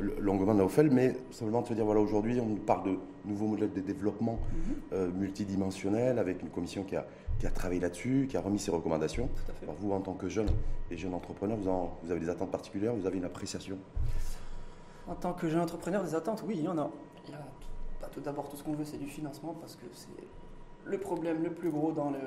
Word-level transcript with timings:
longuement 0.00 0.54
Naufel, 0.54 0.90
mais 0.90 1.16
simplement 1.30 1.62
de 1.62 1.66
se 1.68 1.74
dire, 1.74 1.84
voilà, 1.84 2.00
aujourd'hui, 2.00 2.40
on 2.40 2.54
parle 2.56 2.84
de 2.92 2.98
nouveaux 3.24 3.46
modèles 3.46 3.72
de 3.72 3.80
développement 3.80 4.38
Mhm. 4.52 4.74
euh, 4.92 5.10
multidimensionnels 5.10 6.18
avec 6.18 6.42
une 6.42 6.50
commission 6.50 6.82
qui 6.84 6.96
a, 6.96 7.06
qui 7.38 7.46
a 7.46 7.50
travaillé 7.50 7.80
là-dessus, 7.80 8.26
qui 8.28 8.36
a 8.36 8.40
remis 8.40 8.58
ses 8.58 8.70
recommandations. 8.70 9.28
Tout 9.28 9.50
à 9.50 9.54
fait. 9.54 9.64
Alors 9.64 9.76
vous, 9.80 9.92
en 9.92 10.00
tant 10.00 10.12
que 10.14 10.28
jeune 10.28 10.48
et 10.90 10.96
jeune 10.96 11.14
entrepreneur, 11.14 11.56
vous, 11.56 11.68
en- 11.68 11.96
vous 12.02 12.10
avez 12.10 12.20
des 12.20 12.28
attentes 12.28 12.50
particulières, 12.50 12.94
vous 12.94 13.06
avez 13.06 13.18
une 13.18 13.24
appréciation? 13.24 13.78
En 15.08 15.14
tant 15.14 15.32
que 15.32 15.48
jeune 15.48 15.60
entrepreneur, 15.60 16.02
des 16.02 16.14
attentes, 16.14 16.42
oui, 16.46 16.56
il 16.58 16.64
y 16.64 16.68
en 16.68 16.78
a. 16.78 16.90
Il 17.26 17.32
y 17.32 17.34
a 17.34 17.38
bah, 18.00 18.08
tout 18.12 18.20
d'abord, 18.20 18.48
tout 18.48 18.56
ce 18.56 18.62
qu'on 18.64 18.72
veut, 18.74 18.84
c'est 18.84 18.98
du 18.98 19.06
financement 19.06 19.54
parce 19.60 19.76
que 19.76 19.86
c'est 19.92 20.08
le 20.84 20.98
problème 20.98 21.42
le 21.42 21.50
plus 21.50 21.70
gros 21.70 21.92
dans 21.92 22.10
le, 22.10 22.18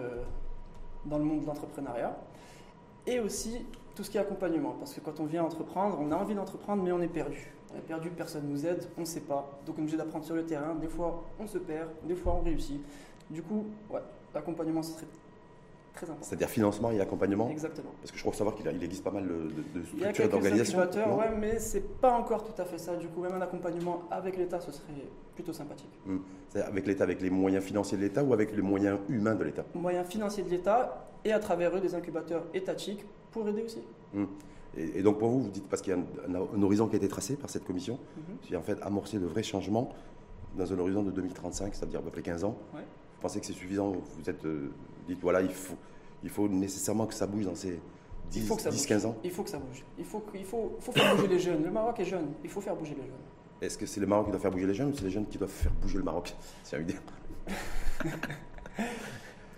dans 1.06 1.18
le 1.18 1.24
monde 1.24 1.42
de 1.42 1.46
l'entrepreneuriat. 1.46 2.18
Et 3.08 3.20
aussi 3.20 3.66
tout 3.96 4.04
ce 4.04 4.10
qui 4.12 4.18
est 4.18 4.22
accompagnement. 4.22 4.76
Parce 4.80 4.94
que 4.94 5.00
quand 5.02 5.20
on 5.20 5.26
vient 5.26 5.44
entreprendre, 5.44 5.98
on 6.00 6.12
a 6.12 6.16
envie 6.16 6.36
d'entreprendre, 6.36 6.84
mais 6.84 6.92
on 6.92 7.02
est 7.02 7.08
perdu. 7.08 7.52
On 7.74 7.78
est 7.78 7.82
perdu, 7.82 8.10
personne 8.10 8.46
ne 8.48 8.52
nous 8.52 8.66
aide, 8.66 8.86
on 8.98 9.02
ne 9.02 9.06
sait 9.06 9.20
pas. 9.22 9.48
Donc 9.66 9.76
on 9.78 9.80
est 9.80 9.82
obligé 9.84 9.98
d'apprendre 9.98 10.26
sur 10.26 10.36
le 10.36 10.44
terrain. 10.46 10.76
Des 10.76 10.88
fois, 10.88 11.24
on 11.40 11.46
se 11.48 11.58
perd, 11.60 11.90
des 12.04 12.16
fois, 12.16 12.36
on 12.40 12.44
réussit. 12.44 12.82
Du 13.30 13.44
coup, 13.44 13.66
ouais, 13.92 14.00
l'accompagnement, 14.34 14.82
ce 14.82 14.94
serait 14.94 15.06
très 15.94 16.06
important. 16.08 16.26
C'est-à-dire 16.26 16.50
financement 16.50 16.90
et 16.92 17.00
accompagnement 17.00 17.48
Exactement. 17.50 17.92
Parce 18.02 18.12
que 18.12 18.18
je 18.18 18.24
crois 18.24 18.34
savoir 18.34 18.56
qu'il 18.56 18.66
il 18.74 18.84
existe 18.84 19.04
pas 19.04 19.12
mal 19.12 19.28
de, 19.28 19.80
de- 19.80 19.86
structures 19.86 20.26
et 20.26 20.28
d'organisations. 20.30 20.80
ouais, 20.80 21.30
mais 21.38 21.60
c'est 21.60 22.00
pas 22.02 22.12
encore 22.14 22.44
tout 22.44 22.60
à 22.60 22.66
fait 22.66 22.80
ça. 22.80 22.96
Du 22.96 23.08
coup, 23.08 23.22
même 23.22 23.34
un 23.34 23.42
accompagnement 23.42 24.04
avec 24.10 24.38
l'État, 24.38 24.60
ce 24.60 24.72
serait 24.72 24.94
plutôt 25.36 25.54
sympathique. 25.54 25.92
C'est-à-dire 26.50 26.72
avec 26.72 26.88
l'État, 26.88 27.04
avec 27.04 27.22
les 27.22 27.30
moyens 27.30 27.64
financiers 27.64 27.98
de 27.98 28.04
l'État 28.04 28.24
ou 28.24 28.34
avec 28.34 28.56
les 28.56 28.62
moyens 28.64 28.98
humains 29.10 29.36
de 29.36 29.44
l'État? 29.44 29.64
Moyens 29.76 30.08
financiers 30.08 30.44
de 30.44 30.50
l'État 30.50 31.06
et 31.24 31.32
à 31.34 31.40
travers 31.40 31.76
eux 31.76 31.82
des 31.82 31.94
incubateurs 31.94 32.44
étatiques 32.54 33.06
pour 33.32 33.48
aider 33.48 33.62
aussi. 33.64 33.82
Et, 34.78 35.00
et 35.00 35.04
donc 35.04 35.20
pour 35.20 35.30
vous, 35.30 35.42
vous 35.42 35.50
dites, 35.50 35.68
parce 35.68 35.82
qu'il 35.82 35.94
y 35.94 35.96
a 35.96 36.00
un, 36.30 36.62
horizon 36.62 36.88
qui 36.88 36.96
a 36.96 36.98
été 36.98 37.08
tracé 37.08 37.36
par 37.36 37.50
cette 37.50 37.66
commission, 37.66 38.00
Mhm. 38.18 38.36
c'est 38.48 38.56
en 38.56 38.62
fait 38.62 38.78
amorcer 38.82 39.20
de 39.20 39.26
vrais 39.26 39.44
changements 39.44 39.94
dans 40.58 40.72
un 40.74 40.80
horizon 40.80 41.04
de 41.04 41.12
2035, 41.12 41.76
c'est-à-dire 41.76 42.00
à 42.00 42.04
peu 42.04 42.10
près 42.12 42.22
15 42.22 42.44
ans. 42.44 42.58
Ouais. 42.74 42.82
Vous 42.82 43.22
pensez 43.22 43.40
que 43.40 43.46
c'est 43.46 43.54
suffisant 43.54 43.92
Vous 44.18 44.30
êtes, 44.30 44.46
euh, 44.46 44.72
dites, 45.08 45.20
voilà, 45.22 45.42
il 45.42 45.52
faut, 45.52 45.76
il 46.24 46.30
faut 46.30 46.48
nécessairement 46.48 47.06
que 47.06 47.14
ça 47.14 47.28
bouge 47.28 47.46
dans 47.46 47.56
ces 47.56 47.80
10, 48.32 48.40
Il 48.42 48.46
faut 48.48 48.56
que 48.56 48.62
ça 48.62 48.70
10 48.70 48.78
bouge. 48.78 48.88
15 48.88 49.06
ans? 49.08 49.16
Il 49.24 49.32
faut 49.32 49.44
que 49.44 49.50
ça 49.50 49.58
bouge. 49.60 49.84
Il 49.98 50.06
faut, 50.06 50.24
il 50.36 50.46
faut, 50.46 50.78
faut 50.80 50.92
faire 50.92 51.16
bouger 51.16 51.28
les 51.28 51.40
jeunes. 51.40 51.64
Le 51.64 51.72
Maroc 51.72 52.00
est 52.00 52.06
jeune. 52.06 52.28
Il 52.44 52.50
faut 52.50 52.62
faire 52.62 52.76
bouger 52.76 52.96
les 52.96 53.04
jeunes. 53.04 53.16
Est-ce 53.62 53.78
que 53.78 53.86
c'est 53.86 54.00
le 54.00 54.08
Maroc 54.08 54.26
qui 54.28 54.32
doit 54.32 54.40
faire 54.40 54.52
bouger 54.52 54.68
les 54.68 54.74
jeunes 54.74 54.90
ou 54.90 54.94
c'est 54.96 55.04
les 55.04 55.10
jeunes 55.12 55.26
qui 55.28 55.38
doivent 55.38 55.50
faire 55.52 55.72
bouger 55.82 55.98
le 55.98 56.04
Maroc? 56.04 56.34
C'est 56.64 56.78
une 56.78 56.84
idée. 56.84 56.96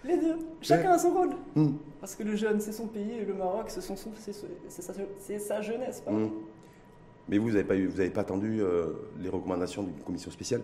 Les 0.03 0.17
deux. 0.17 0.37
Chacun 0.61 0.91
a 0.91 0.97
son 0.97 1.11
rôle. 1.11 1.29
Hum, 1.55 1.77
Parce 1.99 2.15
que 2.15 2.23
le 2.23 2.35
jeune, 2.35 2.59
c'est 2.59 2.71
son 2.71 2.87
pays 2.87 3.11
et 3.19 3.25
le 3.25 3.33
Maroc, 3.35 3.65
c'est 3.69 3.81
son, 3.81 3.95
son- 3.95 4.11
c'est 4.17 4.33
sa, 4.33 4.93
c'est 5.19 5.39
sa 5.39 5.61
jeunesse. 5.61 6.01
hum. 6.07 6.31
Mais 7.29 7.37
vous, 7.37 7.45
vous 7.45 7.51
n'avez 7.51 7.63
pas, 7.63 7.75
eu- 7.75 7.85
vous 7.87 7.99
avez 7.99 8.09
pas 8.09 8.21
attendu 8.21 8.61
euh, 8.61 8.93
les 9.19 9.29
recommandations 9.29 9.83
d'une 9.83 9.99
commission 10.03 10.31
spéciale, 10.31 10.61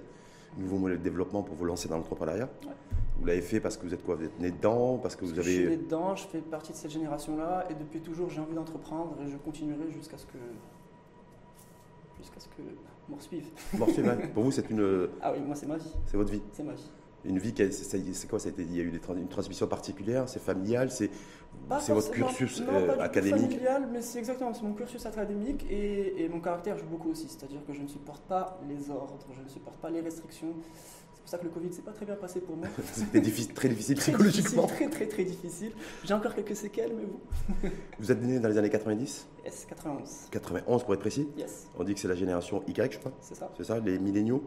nouveau 0.57 0.77
modèle 0.77 0.97
de 0.97 1.03
développement 1.03 1.44
pour 1.44 1.55
vous 1.55 1.66
lancer 1.66 1.88
dans 1.88 1.97
l'entrepreneuriat? 1.97 2.49
Ouais. 2.66 2.71
Vous 3.19 3.25
l'avez 3.25 3.41
fait 3.41 3.59
parce 3.59 3.77
que 3.77 3.85
vous 3.85 3.94
êtes 3.94 4.03
quoi? 4.03 4.16
Vous 4.16 4.25
êtes 4.25 4.39
né 4.39 4.52
dedans 4.52 4.97
Parce 4.97 5.16
que 5.16 5.23
vous 5.25 5.33
Je 5.35 5.41
suis 5.41 5.59
né 5.59 5.66
avez. 5.67 5.77
dedans, 5.77 6.16
je 6.16 6.27
fais 6.27 6.39
partie 6.39 6.72
de 6.72 6.77
cette 6.77 6.91
génération-là 6.91 7.67
et 7.69 7.73
depuis 7.75 7.99
toujours 8.01 8.29
j'ai 8.29 8.41
envie 8.41 8.53
d'entreprendre 8.55 9.16
et 9.23 9.29
je 9.29 9.38
continuerai 9.38 9.89
jusqu'à 9.91 10.17
ce 10.17 10.25
que 10.25 10.38
jusqu'à 12.19 12.39
ce 12.39 12.47
que 12.47 12.61
mort 13.09 13.22
suive. 13.22 13.45
Mort. 13.77 13.89
Pour 14.33 14.44
vous, 14.44 14.51
c'est 14.51 14.69
une, 14.69 15.09
Ah 15.22 15.31
oui, 15.33 15.39
moi 15.45 15.55
c'est 15.55 15.67
ma 15.67 15.77
vie, 15.77 15.94
c'est 16.07 16.17
votre 16.17 16.31
vie. 16.31 16.41
c'est 16.51 16.63
ma 16.63 16.73
vie. 16.73 16.89
Une 17.25 17.39
vie 17.39 17.53
c'est 17.71 18.29
quoi 18.29 18.39
ça 18.39 18.47
a 18.49 18.51
été, 18.51 18.61
Il 18.63 18.75
y 18.75 18.79
a 18.79 18.83
eu 18.83 18.91
des 18.91 18.99
trans- 18.99 19.15
une 19.15 19.27
transmission 19.27 19.67
particulière 19.67 20.29
C'est 20.29 20.41
familial 20.41 20.89
C'est 20.91 21.09
votre 21.89 22.11
cursus 22.11 22.61
non, 22.61 22.73
euh, 22.73 22.95
pas 22.95 23.03
académique 23.03 23.51
familial, 23.51 23.89
mais 23.91 24.01
c'est 24.01 24.19
exactement, 24.19 24.51
mon 24.63 24.73
cursus 24.73 25.05
académique 25.05 25.65
et, 25.69 26.23
et 26.23 26.29
mon 26.29 26.39
caractère 26.39 26.77
joue 26.77 26.85
beaucoup 26.85 27.09
aussi. 27.11 27.27
C'est-à-dire 27.27 27.59
que 27.65 27.73
je 27.73 27.81
ne 27.81 27.88
supporte 27.88 28.21
pas 28.23 28.59
les 28.69 28.89
ordres, 28.89 29.17
je 29.35 29.41
ne 29.41 29.49
supporte 29.49 29.77
pas 29.77 29.89
les 29.89 30.01
restrictions. 30.01 30.53
C'est 31.13 31.21
pour 31.21 31.29
ça 31.29 31.38
que 31.39 31.43
le 31.43 31.49
Covid 31.49 31.73
s'est 31.73 31.81
pas 31.81 31.91
très 31.91 32.05
bien 32.05 32.15
passé 32.15 32.39
pour 32.39 32.55
moi. 32.55 32.67
C'était 32.93 33.19
difficile- 33.19 33.53
très 33.53 33.67
difficile 33.67 33.95
psychologiquement. 33.99 34.61
difficile, 34.67 34.88
très 34.89 34.89
très 34.89 35.07
très 35.07 35.23
difficile. 35.25 35.72
J'ai 36.06 36.13
encore 36.13 36.33
quelques 36.35 36.56
séquelles, 36.56 36.94
mais 36.95 37.03
bon. 37.06 37.69
Vous 38.00 38.11
êtes 38.11 38.22
né 38.22 38.39
dans 38.39 38.47
les 38.47 38.57
années 38.57 38.69
90 38.69 39.27
Yes, 39.44 39.66
91. 39.67 40.27
91 40.31 40.83
pour 40.83 40.94
être 40.94 41.00
précis 41.01 41.27
Yes, 41.38 41.67
On 41.77 41.83
dit 41.83 41.94
que 41.95 42.00
c'est 42.00 42.07
la 42.07 42.16
génération 42.16 42.63
Y, 42.67 42.94
je 42.94 43.00
crois. 43.00 43.11
c'est 43.19 43.35
ça. 43.35 43.51
C'est 43.57 43.66
ça, 43.66 43.79
les 43.79 44.00
milléniaux 44.00 44.41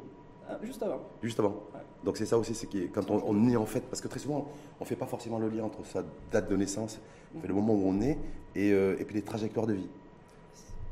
Ah, 0.48 0.58
juste 0.62 0.82
avant. 0.82 1.00
Juste 1.22 1.38
avant. 1.40 1.50
Ouais. 1.74 1.80
Donc 2.04 2.16
c'est 2.16 2.26
ça 2.26 2.38
aussi, 2.38 2.54
c'est 2.54 2.66
quand 2.92 3.10
on, 3.10 3.22
on 3.26 3.48
est 3.48 3.56
en 3.56 3.66
fait, 3.66 3.80
parce 3.80 4.00
que 4.00 4.08
très 4.08 4.20
souvent, 4.20 4.48
on 4.80 4.84
ne 4.84 4.88
fait 4.88 4.96
pas 4.96 5.06
forcément 5.06 5.38
le 5.38 5.48
lien 5.48 5.64
entre 5.64 5.84
sa 5.84 6.02
date 6.32 6.48
de 6.50 6.56
naissance, 6.56 6.98
le 7.46 7.52
moment 7.54 7.74
où 7.74 7.82
on 7.86 8.00
est, 8.00 8.16
et, 8.56 8.72
euh, 8.72 8.96
et 8.98 9.04
puis 9.04 9.14
les 9.14 9.22
trajectoires 9.22 9.66
de 9.66 9.74
vie. 9.74 9.88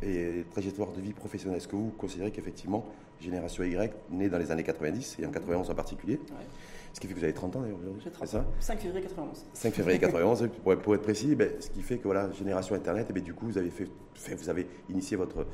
Et 0.03 0.07
les 0.33 0.45
trajectoires 0.45 0.93
de 0.93 1.01
vie 1.01 1.13
professionnelle. 1.13 1.57
Est-ce 1.59 1.67
que 1.67 1.75
vous 1.77 1.91
considérez 1.99 2.31
qu'effectivement, 2.31 2.85
génération 3.21 3.65
Y, 3.65 3.93
née 4.11 4.29
dans 4.29 4.39
les 4.39 4.51
années 4.53 4.63
90, 4.63 5.17
et 5.21 5.27
en 5.27 5.31
91 5.31 5.69
en 5.71 5.75
particulier, 5.75 6.21
Ouais. 6.31 6.47
ce 6.93 7.01
qui 7.01 7.07
fait 7.09 7.15
que 7.15 7.19
vous 7.19 7.25
avez 7.25 7.33
30 7.35 7.57
ans 7.57 7.61
d'ailleurs 7.63 7.79
aujourd'hui, 7.81 8.03
c'est 8.05 8.11
30 8.13 8.29
ça 8.29 8.45
5 8.61 8.79
février 8.79 9.03
91. 9.03 9.45
5 9.55 9.73
février 9.75 9.99
91, 9.99 10.49
pour, 10.63 10.73
être- 10.75 10.83
pour 10.83 10.95
être 10.95 11.03
précis, 11.03 11.35
ben, 11.35 11.51
ce 11.59 11.71
qui 11.71 11.83
fait 11.83 11.97
que 11.99 12.05
voilà, 12.05 12.31
génération 12.33 12.77
Internet, 12.77 13.09
et 13.11 13.13
ben, 13.13 13.23
du 13.25 13.35
coup, 13.35 13.47
vous 13.47 13.59
avez, 13.59 13.71
fait, 13.71 13.89
fait- 14.15 14.37
vous 14.37 14.49
avez 14.49 14.69
initié 14.89 15.17
votre 15.17 15.47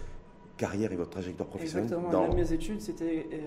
carrière 0.57 0.93
et 0.93 0.97
votre 0.97 1.11
trajectoire 1.11 1.49
professionnelle 1.49 1.85
Exactement. 1.87 2.11
dans... 2.11 2.29
Là, 2.29 2.35
mes 2.35 2.53
études, 2.53 2.81
c'était 2.81 3.29
euh, 3.33 3.39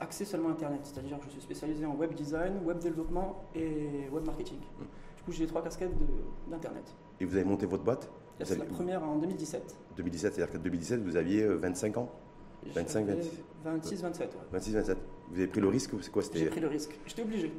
axé 0.00 0.24
seulement 0.24 0.48
Internet. 0.50 0.80
C'est-à-dire 0.84 1.18
que 1.18 1.26
je 1.26 1.30
suis 1.30 1.40
spécialisé 1.42 1.84
en 1.86 1.94
web 1.94 2.14
design, 2.14 2.54
web 2.64 2.78
développement 2.78 3.44
et 3.54 4.08
web 4.12 4.24
marketing. 4.24 4.58
Du 4.58 5.22
coup, 5.24 5.32
j'ai 5.32 5.42
les 5.44 5.48
trois 5.48 5.62
casquettes 5.62 5.92
d'Internet. 6.50 6.84
Et 7.20 7.24
vous 7.24 7.34
avez 7.36 7.44
monté 7.44 7.66
votre 7.66 7.84
boîte? 7.84 8.10
Avez- 8.40 8.56
la 8.56 8.64
première 8.64 9.02
en 9.04 9.16
2017. 9.18 9.76
2017, 9.96 10.34
c'est-à-dire 10.34 10.52
qu'en 10.52 10.58
2017, 10.62 11.00
vous 11.02 11.16
aviez 11.16 11.42
euh, 11.42 11.54
25 11.56 11.96
ans? 11.98 12.10
25, 12.74 13.06
J'avais 13.06 13.20
26. 13.20 13.42
26, 13.64 14.02
27. 14.02 14.34
ouais. 14.34 14.40
26, 14.52 14.74
27. 14.74 14.98
Vous 15.30 15.36
avez 15.38 15.46
pris 15.46 15.60
le 15.60 15.68
risque 15.68 15.92
ou 15.92 16.00
c'est 16.00 16.10
quoi 16.10 16.22
J'ai 16.32 16.46
pris 16.46 16.60
le 16.60 16.68
risque. 16.68 16.98
J'étais 17.06 17.22
obligé. 17.22 17.52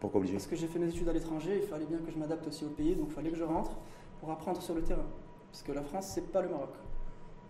pourquoi 0.00 0.18
obligé? 0.20 0.34
Parce 0.34 0.46
que 0.46 0.56
j'ai 0.56 0.66
fait 0.68 0.78
mes 0.78 0.88
études 0.88 1.08
à 1.08 1.12
l'étranger, 1.12 1.60
il 1.62 1.68
fallait 1.68 1.84
bien 1.86 1.98
que 1.98 2.10
je 2.10 2.16
m'adapte 2.18 2.46
aussi 2.46 2.64
au 2.64 2.68
pays, 2.68 2.94
donc 2.94 3.08
il 3.10 3.12
fallait 3.14 3.30
que 3.30 3.36
je 3.36 3.44
rentre 3.44 3.72
pour 4.20 4.30
apprendre 4.30 4.62
sur 4.62 4.74
le 4.74 4.82
terrain. 4.82 5.04
Parce 5.50 5.62
que 5.62 5.72
la 5.72 5.82
France, 5.82 6.10
c'est 6.14 6.30
pas 6.32 6.40
le 6.40 6.48
Maroc. 6.48 6.70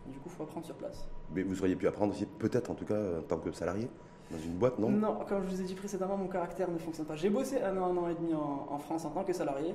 Du 0.06 0.18
coup, 0.18 0.26
il 0.26 0.32
faut 0.32 0.42
apprendre 0.42 0.66
sur 0.66 0.74
place. 0.74 1.06
Mais 1.34 1.42
vous 1.42 1.58
auriez 1.60 1.76
pu 1.76 1.86
apprendre 1.86 2.12
aussi, 2.12 2.26
peut-être 2.26 2.70
en 2.70 2.74
tout 2.74 2.84
cas, 2.84 2.98
en 3.18 3.22
tant 3.22 3.38
que 3.38 3.50
salarié, 3.52 3.88
dans 4.30 4.38
une 4.38 4.52
boîte, 4.54 4.78
non? 4.78 4.90
Non, 4.90 5.18
comme 5.28 5.44
je 5.44 5.54
vous 5.54 5.60
ai 5.60 5.64
dit 5.64 5.74
précédemment, 5.74 6.16
mon 6.16 6.28
caractère 6.28 6.70
ne 6.70 6.78
fonctionne 6.78 7.06
pas. 7.06 7.16
J'ai 7.16 7.30
bossé 7.30 7.60
un 7.62 7.76
an, 7.78 7.92
un 7.92 7.96
an 7.96 8.08
et 8.08 8.14
demi 8.14 8.34
en, 8.34 8.66
en 8.70 8.78
France 8.78 9.04
en 9.04 9.10
tant 9.10 9.24
que 9.24 9.32
salarié. 9.32 9.74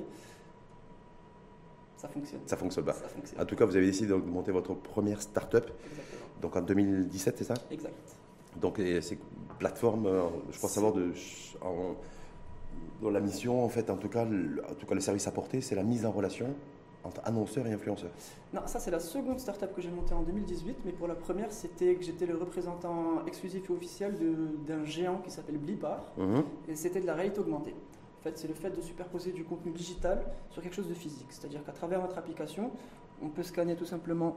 Ça 1.96 2.08
fonctionne. 2.08 2.40
Ça 2.46 2.56
fonctionne 2.56 2.84
pas. 2.84 2.92
Ça 2.94 3.08
fonctionne. 3.08 3.40
En 3.40 3.44
tout 3.44 3.56
cas, 3.56 3.66
vous 3.66 3.76
avez 3.76 3.86
décidé 3.86 4.08
de 4.08 4.14
monter 4.14 4.52
votre 4.52 4.74
première 4.74 5.20
start-up, 5.20 5.66
Exactement. 5.90 6.22
donc 6.40 6.56
en 6.56 6.62
2017, 6.62 7.38
c'est 7.38 7.44
ça? 7.44 7.54
Exact. 7.70 7.94
Donc 8.60 8.80
c'est 9.00 9.18
plateforme, 9.58 10.06
euh, 10.06 10.22
je 10.50 10.58
crois 10.58 10.70
savoir, 10.70 10.92
de, 10.92 11.12
en- 11.60 11.94
dont 13.02 13.10
la 13.10 13.20
mission, 13.20 13.62
en 13.64 13.68
fait, 13.68 13.90
en 13.90 13.96
tout 13.96 14.08
cas, 14.08 14.24
le, 14.24 14.62
en 14.68 14.74
tout 14.74 14.86
cas, 14.86 14.94
le 14.94 15.00
service 15.00 15.26
apporté, 15.26 15.60
c'est 15.60 15.74
la 15.74 15.82
mise 15.82 16.06
en 16.06 16.10
relation 16.10 16.46
entre 17.04 17.20
annonceurs 17.24 17.66
et 17.66 17.72
influenceurs. 17.72 18.10
Non, 18.52 18.60
ça 18.66 18.78
c'est 18.78 18.90
la 18.90 19.00
seconde 19.00 19.40
startup 19.40 19.74
que 19.74 19.80
j'ai 19.80 19.90
montée 19.90 20.12
en 20.14 20.22
2018, 20.22 20.78
mais 20.84 20.92
pour 20.92 21.08
la 21.08 21.14
première, 21.14 21.50
c'était 21.52 21.94
que 21.94 22.02
j'étais 22.04 22.26
le 22.26 22.36
représentant 22.36 23.24
exclusif 23.26 23.68
et 23.68 23.72
officiel 23.72 24.16
d'un 24.66 24.84
géant 24.84 25.18
qui 25.18 25.30
s'appelle 25.30 25.56
Blipar, 25.58 26.04
Mhm. 26.18 26.42
et 26.68 26.74
c'était 26.76 27.00
de 27.00 27.06
la 27.06 27.14
réalité 27.14 27.40
augmentée. 27.40 27.74
En 28.18 28.22
fait, 28.22 28.36
c'est 28.38 28.48
le 28.48 28.54
fait 28.54 28.68
de 28.70 28.82
superposer 28.82 29.32
du 29.32 29.44
contenu 29.44 29.72
digital 29.72 30.22
sur 30.50 30.60
quelque 30.62 30.74
chose 30.74 30.88
de 30.88 30.94
physique. 30.94 31.28
C'est-à-dire 31.30 31.64
qu'à 31.64 31.72
travers 31.72 32.02
notre 32.02 32.18
application, 32.18 32.70
on 33.22 33.28
peut 33.28 33.42
scanner 33.42 33.76
tout 33.76 33.86
simplement 33.86 34.36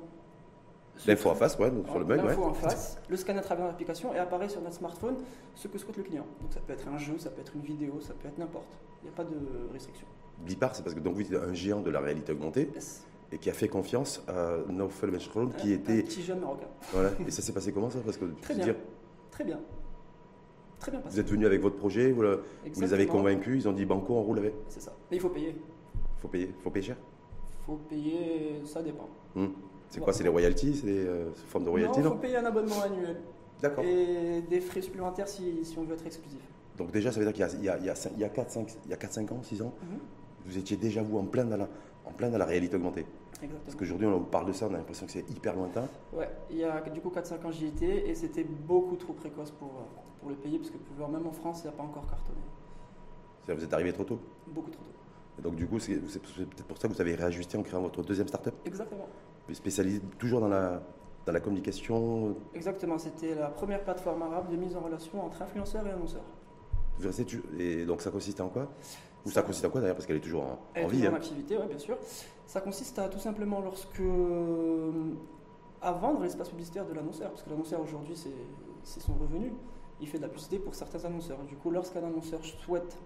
L'info 1.07 1.31
en 1.31 1.35
face, 1.35 1.57
ouais, 1.57 1.72
donc 1.72 1.88
sur 1.88 1.97
le 1.97 2.06
bug, 2.06 2.19
ouais. 2.22 2.28
L'info 2.28 2.44
en 2.44 2.53
face, 2.53 3.00
le 3.09 3.18
scanner 3.18 3.40
à 3.40 3.41
travers 3.41 3.66
l'application 3.66 4.13
et 4.13 4.19
apparaît 4.19 4.47
sur 4.47 4.62
notre 4.62 4.75
smartphone 4.75 5.16
ce 5.56 5.68
que 5.68 5.80
souhaite 5.80 5.97
le 5.97 6.03
client. 6.03 6.25
Donc 6.40 6.53
ça 6.53 6.59
peut 6.59 6.72
être 6.74 6.88
un 6.88 7.00
jeu, 7.00 7.18
ça 7.18 7.31
peut 7.31 7.41
être 7.41 7.56
une 7.56 7.62
vidéo, 7.63 8.00
ça 8.00 8.13
peut 8.13 8.28
être 8.28 8.38
n'importe. 8.38 8.78
Il 9.01 9.07
n'y 9.07 9.09
a 9.13 9.18
pas 9.18 9.24
de 9.24 9.35
restriction. 9.74 10.06
Blipar, 10.46 10.76
c'est 10.76 10.84
parce 10.84 10.96
que 10.96 11.00
donc 11.00 11.16
vous 11.16 11.22
êtes 11.22 11.42
un 11.42 11.54
géant 11.54 11.81
de 11.81 11.90
la 11.90 12.00
réalité 12.00 12.31
augmentée 12.31 12.70
Yes. 12.74 13.06
et 13.31 13.38
qui 13.38 13.50
a 13.50 13.54
fait 13.54 13.68
confiance 13.68 14.24
à 14.28 14.58
Naufel 14.70 15.12
Benchroun, 15.12 15.52
qui 15.58 15.72
Un- 15.72 15.76
était 15.76 15.94
Un 16.00 16.02
petit 16.02 16.22
jeune 16.24 16.40
marocain. 16.40 16.68
Voilà. 16.92 17.12
Et 17.28 17.31
ça 17.31 17.42
s'est 17.42 17.54
passé 17.54 17.72
comment 17.72 17.90
ça? 17.90 18.00
Parce 18.04 18.18
que 18.18 18.25
Très 18.42 18.56
bien. 18.56 18.66
dire, 18.66 18.75
Très 19.31 19.44
bien. 19.44 19.60
Très 20.80 20.92
bien 20.92 21.00
passé. 21.00 21.13
vous 21.16 21.19
êtes 21.22 21.30
venu 21.30 21.45
avec 21.45 21.62
votre 21.62 21.78
projet, 21.78 22.12
vous, 22.12 22.22
le- 22.22 22.44
vous 22.74 22.81
les 22.81 22.94
avez 22.94 23.07
convaincus, 23.07 23.63
ils 23.63 23.68
ont 23.69 23.74
dit 23.74 23.86
banco, 23.86 24.13
on 24.16 24.22
roule 24.24 24.40
avec. 24.40 24.54
C'est 24.68 24.81
ça. 24.81 24.94
Mais 25.10 25.18
il 25.18 25.19
faut 25.22 25.30
payer. 25.30 25.56
Faut 26.19 26.28
payer, 26.28 26.54
faut 26.62 26.69
payer 26.69 26.86
cher? 26.88 26.98
Il 27.62 27.66
faut 27.66 27.75
payer, 27.89 28.62
ça 28.66 28.81
dépend. 28.84 29.07
Hmm. 29.36 29.48
C'est 29.89 30.00
quoi 30.01 30.12
C'est 30.12 30.24
les 30.24 30.30
royalties 30.30 30.75
C'est 30.75 30.86
des 30.88 31.06
euh, 31.06 31.34
sous 31.36 31.46
forme 31.48 31.63
de 31.66 31.69
royalties, 31.69 32.00
non, 32.01 32.10
il 32.12 32.13
faut 32.13 32.19
payer 32.19 32.38
un 32.38 32.46
abonnement 32.46 32.81
annuel. 32.81 33.18
D'accord. 33.62 33.84
Et 33.86 34.42
des 34.50 34.60
frais 34.60 34.81
supplémentaires 34.81 35.28
si, 35.28 35.63
si 35.63 35.78
on 35.78 35.84
veut 35.84 35.94
être 35.94 36.06
exclusif. 36.06 36.42
Donc 36.78 36.92
déjà, 36.92 37.12
ça 37.12 37.19
veut 37.19 37.25
dire 37.31 37.34
qu'il 37.34 37.42
y 37.42 37.46
a, 37.46 37.54
il 37.54 37.63
y 37.63 37.69
a, 37.69 37.78
il 37.78 37.86
y 37.86 37.89
a, 37.89 37.94
cin- 37.94 38.12
il 38.16 38.19
y 38.19 38.24
a 38.25 38.30
4, 38.30 38.51
5, 38.51 38.74
il 38.86 38.92
y 38.92 38.94
a 38.94 38.98
4, 38.98 39.13
5 39.13 39.31
ans, 39.31 39.42
6 39.44 39.62
ans, 39.62 39.74
Mhm. 39.84 40.00
Vous 40.45 40.57
étiez 40.57 40.78
déjà 40.78 41.01
vous 41.04 41.18
en 41.18 41.25
plein 41.25 41.45
dans 41.45 41.57
la, 41.57 41.68
en 42.06 42.12
plein 42.12 42.30
dans 42.30 42.38
la 42.38 42.45
réalité 42.45 42.75
augmentée. 42.75 43.04
Parce 43.31 43.44
Exactement. 43.44 43.78
qu'aujourd'hui, 43.80 44.07
on 44.07 44.19
parle 44.22 44.48
de 44.48 44.54
ça, 44.54 44.68
on 44.69 44.74
a 44.74 44.78
l'impression 44.78 45.06
que 45.06 45.12
c'est 45.12 45.30
hyper 45.30 45.56
lointain. 45.56 45.88
Ouais, 46.13 46.30
il 46.50 46.57
y 46.57 46.63
a 46.63 46.80
du 46.81 47.01
coup 47.01 47.10
4-5 47.10 47.45
ans 47.45 47.51
j'y 47.51 47.68
étais 47.68 48.10
et 48.10 48.16
c'était 48.16 48.44
beaucoup 48.44 48.95
trop 48.95 49.13
précoce 49.13 49.51
pour, 49.51 49.69
euh, 49.69 49.84
pour 50.19 50.30
le 50.30 50.36
pays 50.36 50.57
parce 50.60 50.69
que 50.72 50.78
même 51.12 51.28
en 51.28 51.31
France, 51.31 51.62
il 51.63 51.68
n'a 51.68 51.74
pas 51.74 51.84
encore 51.84 52.07
cartonné. 52.07 52.40
C'est-à-dire, 53.44 53.60
Vous 53.60 53.66
êtes 53.66 53.74
arrivé 53.74 53.92
trop 53.92 54.04
tôt. 54.06 54.19
Beaucoup 54.48 54.69
trop 54.72 54.84
tôt. 54.84 54.90
Et 55.40 55.42
donc 55.42 55.56
du 55.56 55.68
coup, 55.68 55.80
c'est 55.80 55.95
peut-être 55.95 56.63
pour 56.66 56.78
ça 56.78 56.88
que 56.88 56.94
vous 56.94 57.01
avez 57.01 57.16
réajusté 57.16 57.57
en 57.57 57.63
créant 57.63 57.81
votre 57.81 58.04
deuxième 58.04 58.28
startup, 58.28 58.54
Exactement. 58.66 59.07
spécialisée 59.51 60.00
toujours 60.19 60.39
dans 60.39 60.48
la 60.50 60.81
dans 61.25 61.31
la 61.31 61.39
communication. 61.39 62.36
Exactement, 62.54 62.98
c'était 62.98 63.34
la 63.36 63.48
première 63.48 63.81
plateforme 63.84 64.22
arabe 64.24 64.51
de 64.51 64.57
mise 64.57 64.75
en 64.75 64.81
relation 64.81 65.25
entre 65.25 65.42
influenceurs 65.42 65.88
et 65.88 65.92
annonceurs. 65.92 66.24
Et 67.60 67.86
donc 67.86 68.01
ça 68.01 68.12
consiste 68.12 68.42
en 68.42 68.50
quoi? 68.50 68.68
Ou 69.25 69.30
ça 69.31 69.42
consiste 69.42 69.66
en 69.66 69.70
quoi 69.70 69.80
d'ailleurs 69.81 69.96
Parce 69.96 70.06
qu'elle 70.06 70.18
est 70.18 70.22
toujours 70.22 70.44
en, 70.44 70.60
Elle 70.74 70.84
est 70.84 70.88
vie. 70.88 70.98
toujours 70.98 71.12
en 71.12 71.14
hein. 71.14 71.18
activité, 71.18 71.58
oui, 71.58 71.68
bien 71.68 71.78
sûr. 71.78 71.98
Ça 72.46 72.62
consiste 72.62 73.00
à 73.00 73.08
tout 73.10 73.20
simplement 73.20 73.62
lorsque. 73.62 74.00
euh, 74.00 74.92
à 75.81 75.92
vendre 75.92 76.22
l'espace 76.22 76.48
publicitaire 76.50 76.86
de 76.86 76.94
l'annonceur, 76.94 77.30
parce 77.31 77.44
que 77.44 77.50
l'annonceur 77.50 77.81
aujourd'hui 77.81 78.16
c'est 78.16 79.00
son 79.02 79.14
revenu. 79.16 79.52
Il 80.00 80.08
fait 80.08 80.18
de 80.18 80.24
la 80.24 80.30
publicité 80.30 80.58
pour 80.60 80.75
certains 80.75 81.04
annonceurs. 81.06 81.40
Du 81.44 81.56
coup, 81.58 81.72
lorsqu'un 81.72 82.04
annonceur 82.04 82.40
souhaite 82.44 82.98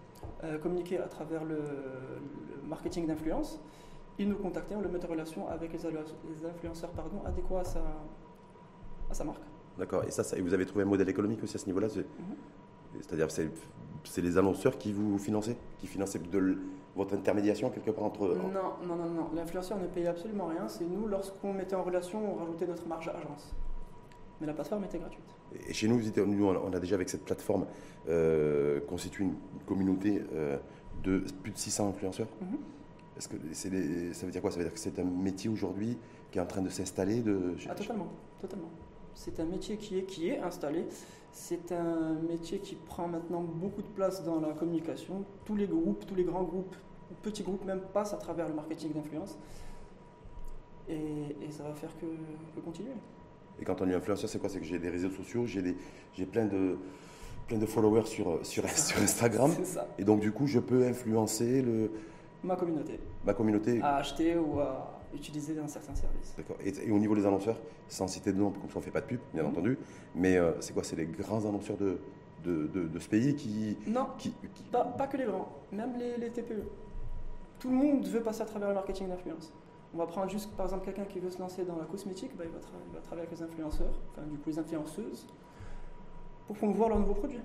euh, 0.43 0.57
communiquer 0.59 0.99
à 0.99 1.07
travers 1.07 1.43
le, 1.43 1.55
le 1.55 2.67
marketing 2.67 3.07
d'influence, 3.07 3.59
il 4.19 4.29
nous 4.29 4.37
contactait, 4.37 4.75
on 4.75 4.81
le 4.81 4.89
met 4.89 5.03
en 5.03 5.07
relation 5.07 5.47
avec 5.47 5.73
les, 5.73 6.45
influenceurs 6.45 6.89
pardon, 6.91 7.21
adéquats 7.25 7.59
à 7.61 7.63
sa, 7.63 7.81
à 9.09 9.13
sa 9.13 9.23
marque. 9.23 9.41
D'accord. 9.77 10.03
Et 10.05 10.11
ça, 10.11 10.23
ça- 10.23 10.37
et 10.37 10.41
vous 10.41 10.53
avez 10.53 10.65
trouvé 10.65 10.83
un 10.83 10.87
modèle 10.87 11.09
économique 11.09 11.43
aussi 11.43 11.55
à 11.55 11.59
ce 11.59 11.65
niveau-là. 11.67 11.87
C'est-à-dire 13.01 13.29
c'est 13.31 13.49
c'est 14.03 14.21
les 14.21 14.37
annonceurs 14.37 14.77
qui 14.77 14.93
vous 14.93 15.17
financent 15.17 15.49
Qui 15.79 15.87
financent 15.87 16.15
de 16.15 16.57
votre 16.95 17.13
intermédiation 17.13 17.69
quelque 17.69 17.91
part 17.91 18.05
entre. 18.05 18.27
Non, 18.27 18.49
non, 18.87 18.95
non, 18.95 19.09
non. 19.09 19.29
L'influenceur 19.35 19.77
ne 19.79 19.87
payait 19.87 20.07
absolument 20.07 20.45
rien. 20.47 20.67
C'est 20.67 20.85
nous, 20.85 21.07
lorsqu'on 21.07 21.53
mettait 21.53 21.75
en 21.75 21.83
relation, 21.83 22.33
on 22.33 22.35
rajoutait 22.39 22.65
notre 22.67 22.87
marge 22.87 23.09
agence. 23.09 23.53
Mais 24.39 24.47
la 24.47 24.53
plateforme 24.53 24.83
était 24.85 24.99
gratuite. 24.99 25.25
Et 25.67 25.73
chez 25.73 25.87
nous, 25.87 25.97
vous 25.99 26.25
nous, 26.25 26.45
on 26.45 26.73
a 26.73 26.79
déjà 26.79 26.95
avec 26.95 27.09
cette 27.09 27.25
plateforme 27.25 27.65
euh, 28.07 28.79
constitué 28.81 29.23
une 29.25 29.35
communauté 29.65 30.21
euh, 30.33 30.57
de 31.03 31.23
plus 31.43 31.51
de 31.51 31.57
600 31.57 31.89
influenceurs. 31.89 32.27
Est-ce 33.17 33.27
que 33.29 33.35
les- 33.35 34.13
ça 34.13 34.25
veut 34.25 34.31
dire 34.31 34.41
quoi? 34.41 34.51
Ça 34.51 34.57
veut 34.57 34.63
dire 34.63 34.73
que 34.73 34.79
c'est 34.79 34.99
un 34.99 35.03
métier 35.03 35.49
aujourd'hui 35.49 35.97
qui 36.31 36.37
est 36.37 36.41
en 36.41 36.45
train 36.45 36.61
de 36.61 36.69
s'installer 36.69 37.21
de... 37.21 37.55
Ah, 37.67 37.73
totalement, 37.73 38.07
totalement. 38.39 38.69
C'est 39.17 39.39
un 39.39 39.45
métier 39.45 39.77
qui 39.77 39.97
est, 39.97 40.03
qui 40.03 40.29
est 40.29 40.39
installé. 40.39 40.85
C'est 41.31 41.71
un 41.71 42.13
métier 42.29 42.59
qui 42.59 42.75
prend 42.75 43.07
maintenant 43.07 43.41
beaucoup 43.41 43.81
de 43.81 43.87
place 43.87 44.23
dans 44.23 44.39
la 44.39 44.53
communication. 44.53 45.25
Tous 45.43 45.55
les 45.55 45.65
groupes, 45.65 46.05
tous 46.05 46.13
les 46.15 46.23
grands 46.23 46.43
groupes, 46.43 46.75
ou 47.11 47.15
petits 47.23 47.41
groupes 47.41 47.65
même, 47.65 47.81
passent 47.93 48.13
à 48.13 48.17
travers 48.17 48.47
le 48.47 48.53
marketing 48.53 48.93
d'influence. 48.93 49.35
Et, 50.87 50.95
et 51.41 51.51
ça 51.51 51.63
va 51.63 51.73
faire 51.73 51.89
que, 51.99 52.05
que 52.05 52.63
continuer. 52.63 52.91
Et 53.59 53.65
quand 53.65 53.81
on 53.81 53.89
est 53.89 53.95
influenceur, 53.95 54.29
c'est 54.29 54.37
quoi? 54.37 54.49
C'est 54.49 54.59
que 54.59 54.65
j'ai 54.65 54.77
des 54.77 54.89
réseaux 54.89 55.09
sociaux, 55.09 55.45
j'ai 55.47 56.25
plein 56.25 56.45
de 56.45 56.77
plein 57.47 57.57
de 57.57 57.65
followers 57.65 58.05
sur, 58.05 58.45
sur, 58.45 58.67
sur 58.69 59.01
Instagram. 59.01 59.51
C'est 59.55 59.65
ça. 59.65 59.87
Et 59.97 60.03
donc, 60.03 60.19
du 60.19 60.31
coup, 60.31 60.47
je 60.47 60.59
peux 60.59 60.85
influencer 60.85 61.61
le, 61.61 61.89
Ma 62.43 62.55
communauté. 62.55 62.99
ma 63.25 63.33
communauté. 63.33 63.81
À 63.81 63.95
acheter 63.95 64.37
ou 64.37 64.59
à 64.59 64.96
utiliser 65.17 65.53
dans 65.55 65.67
certains 65.67 65.95
services. 65.95 66.33
D'accord. 66.37 66.55
Et, 66.63 66.69
et 66.87 66.91
au 66.91 66.97
niveau 66.99 67.15
des 67.15 67.25
annonceurs, 67.25 67.59
sans 67.87 68.07
citer 68.07 68.31
de 68.31 68.37
nom, 68.39 68.51
comme 68.51 68.69
ça 68.69 68.75
on 68.77 68.79
ne 68.79 68.83
fait 68.85 68.91
pas 68.91 69.01
de 69.01 69.07
pub, 69.07 69.19
bien 69.33 69.45
entendu, 69.45 69.77
mais 70.15 70.37
euh, 70.37 70.53
c'est 70.61 70.73
quoi 70.73 70.83
C'est 70.83 70.95
les 70.95 71.05
grands 71.05 71.45
annonceurs 71.45 71.77
de, 71.77 71.97
de, 72.43 72.67
de- 72.67 72.87
de 72.87 72.99
ce 72.99 73.09
pays 73.09 73.35
qui. 73.35 73.77
Non, 73.87 74.07
qui, 74.17 74.31
qui- 74.55 74.63
Pas, 74.71 74.85
pas 74.85 75.07
que 75.07 75.17
les 75.17 75.25
grands, 75.25 75.49
même 75.71 75.97
les, 75.97 76.17
les 76.17 76.29
TPE. 76.29 76.63
Tout 77.59 77.69
le 77.69 77.75
monde 77.75 78.05
veut 78.05 78.21
passer 78.21 78.41
à 78.43 78.45
travers 78.45 78.69
le 78.69 78.75
marketing 78.75 79.07
d'influence. 79.09 79.51
On 79.93 79.97
va 79.97 80.05
prendre 80.05 80.29
juste 80.29 80.51
par 80.55 80.65
exemple 80.67 80.85
quelqu'un 80.85 81.05
qui 81.05 81.19
veut 81.19 81.29
se 81.31 81.39
lancer 81.39 81.63
dans 81.63 81.77
la 81.77 81.85
cosmétique, 81.85 82.31
bah, 82.37 82.43
il, 82.45 82.51
va 82.51 82.59
il 82.87 82.93
va 82.93 82.99
travailler 83.01 83.27
avec 83.27 83.39
les 83.39 83.43
influenceurs, 83.43 83.93
enfin 84.11 84.27
du 84.27 84.37
coup 84.37 84.49
les 84.49 84.59
influenceuses, 84.59 85.25
pour 86.45 86.55
promouvoir 86.55 86.89
leurs 86.89 86.99
nouveaux 86.99 87.15
produits. 87.15 87.39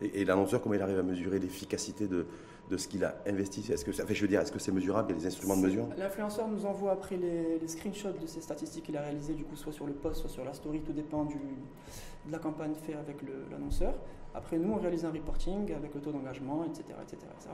Et, 0.00 0.20
et 0.20 0.24
l'annonceur, 0.24 0.62
comment 0.62 0.74
il 0.74 0.82
arrive 0.82 0.98
à 0.98 1.02
mesurer 1.02 1.38
l'efficacité 1.38 2.06
de, 2.08 2.26
de 2.68 2.76
ce 2.76 2.88
qu'il 2.88 3.04
a 3.04 3.14
investi 3.26 3.64
Est-ce 3.72 3.84
que, 3.84 3.92
ça- 3.92 4.04
enfin, 4.04 4.14
je 4.14 4.20
veux 4.22 4.28
dire, 4.28 4.40
est-ce 4.40 4.52
que 4.52 4.58
c'est 4.58 4.72
mesurable 4.72 5.10
Il 5.10 5.14
y 5.14 5.16
a 5.16 5.20
des 5.20 5.26
instruments 5.26 5.56
de 5.56 5.62
mesure 5.62 5.86
L'influenceur 5.96 6.48
nous 6.48 6.66
envoie 6.66 6.92
après 6.92 7.16
les, 7.16 7.58
les 7.58 7.68
screenshots 7.68 8.12
de 8.12 8.26
ces 8.26 8.40
statistiques 8.40 8.84
qu'il 8.84 8.96
a 8.96 9.00
réalisées, 9.00 9.34
du 9.34 9.44
coup 9.44 9.56
soit 9.56 9.72
sur 9.72 9.86
le 9.86 9.92
post, 9.94 10.20
soit 10.20 10.30
sur 10.30 10.44
la 10.44 10.52
story, 10.52 10.80
tout 10.80 10.92
dépend 10.92 11.24
du, 11.24 11.36
de 11.36 12.32
la 12.32 12.38
campagne 12.38 12.74
faite 12.74 12.96
avec 12.96 13.16
l'annonceur. 13.50 13.94
Après 14.34 14.58
nous, 14.58 14.72
on 14.72 14.76
réalise 14.76 15.04
un 15.04 15.10
reporting 15.10 15.72
avec 15.72 15.94
le 15.94 16.00
taux 16.00 16.12
d'engagement, 16.12 16.64
etc., 16.64 16.84
etc., 17.02 17.16
etc., 17.36 17.50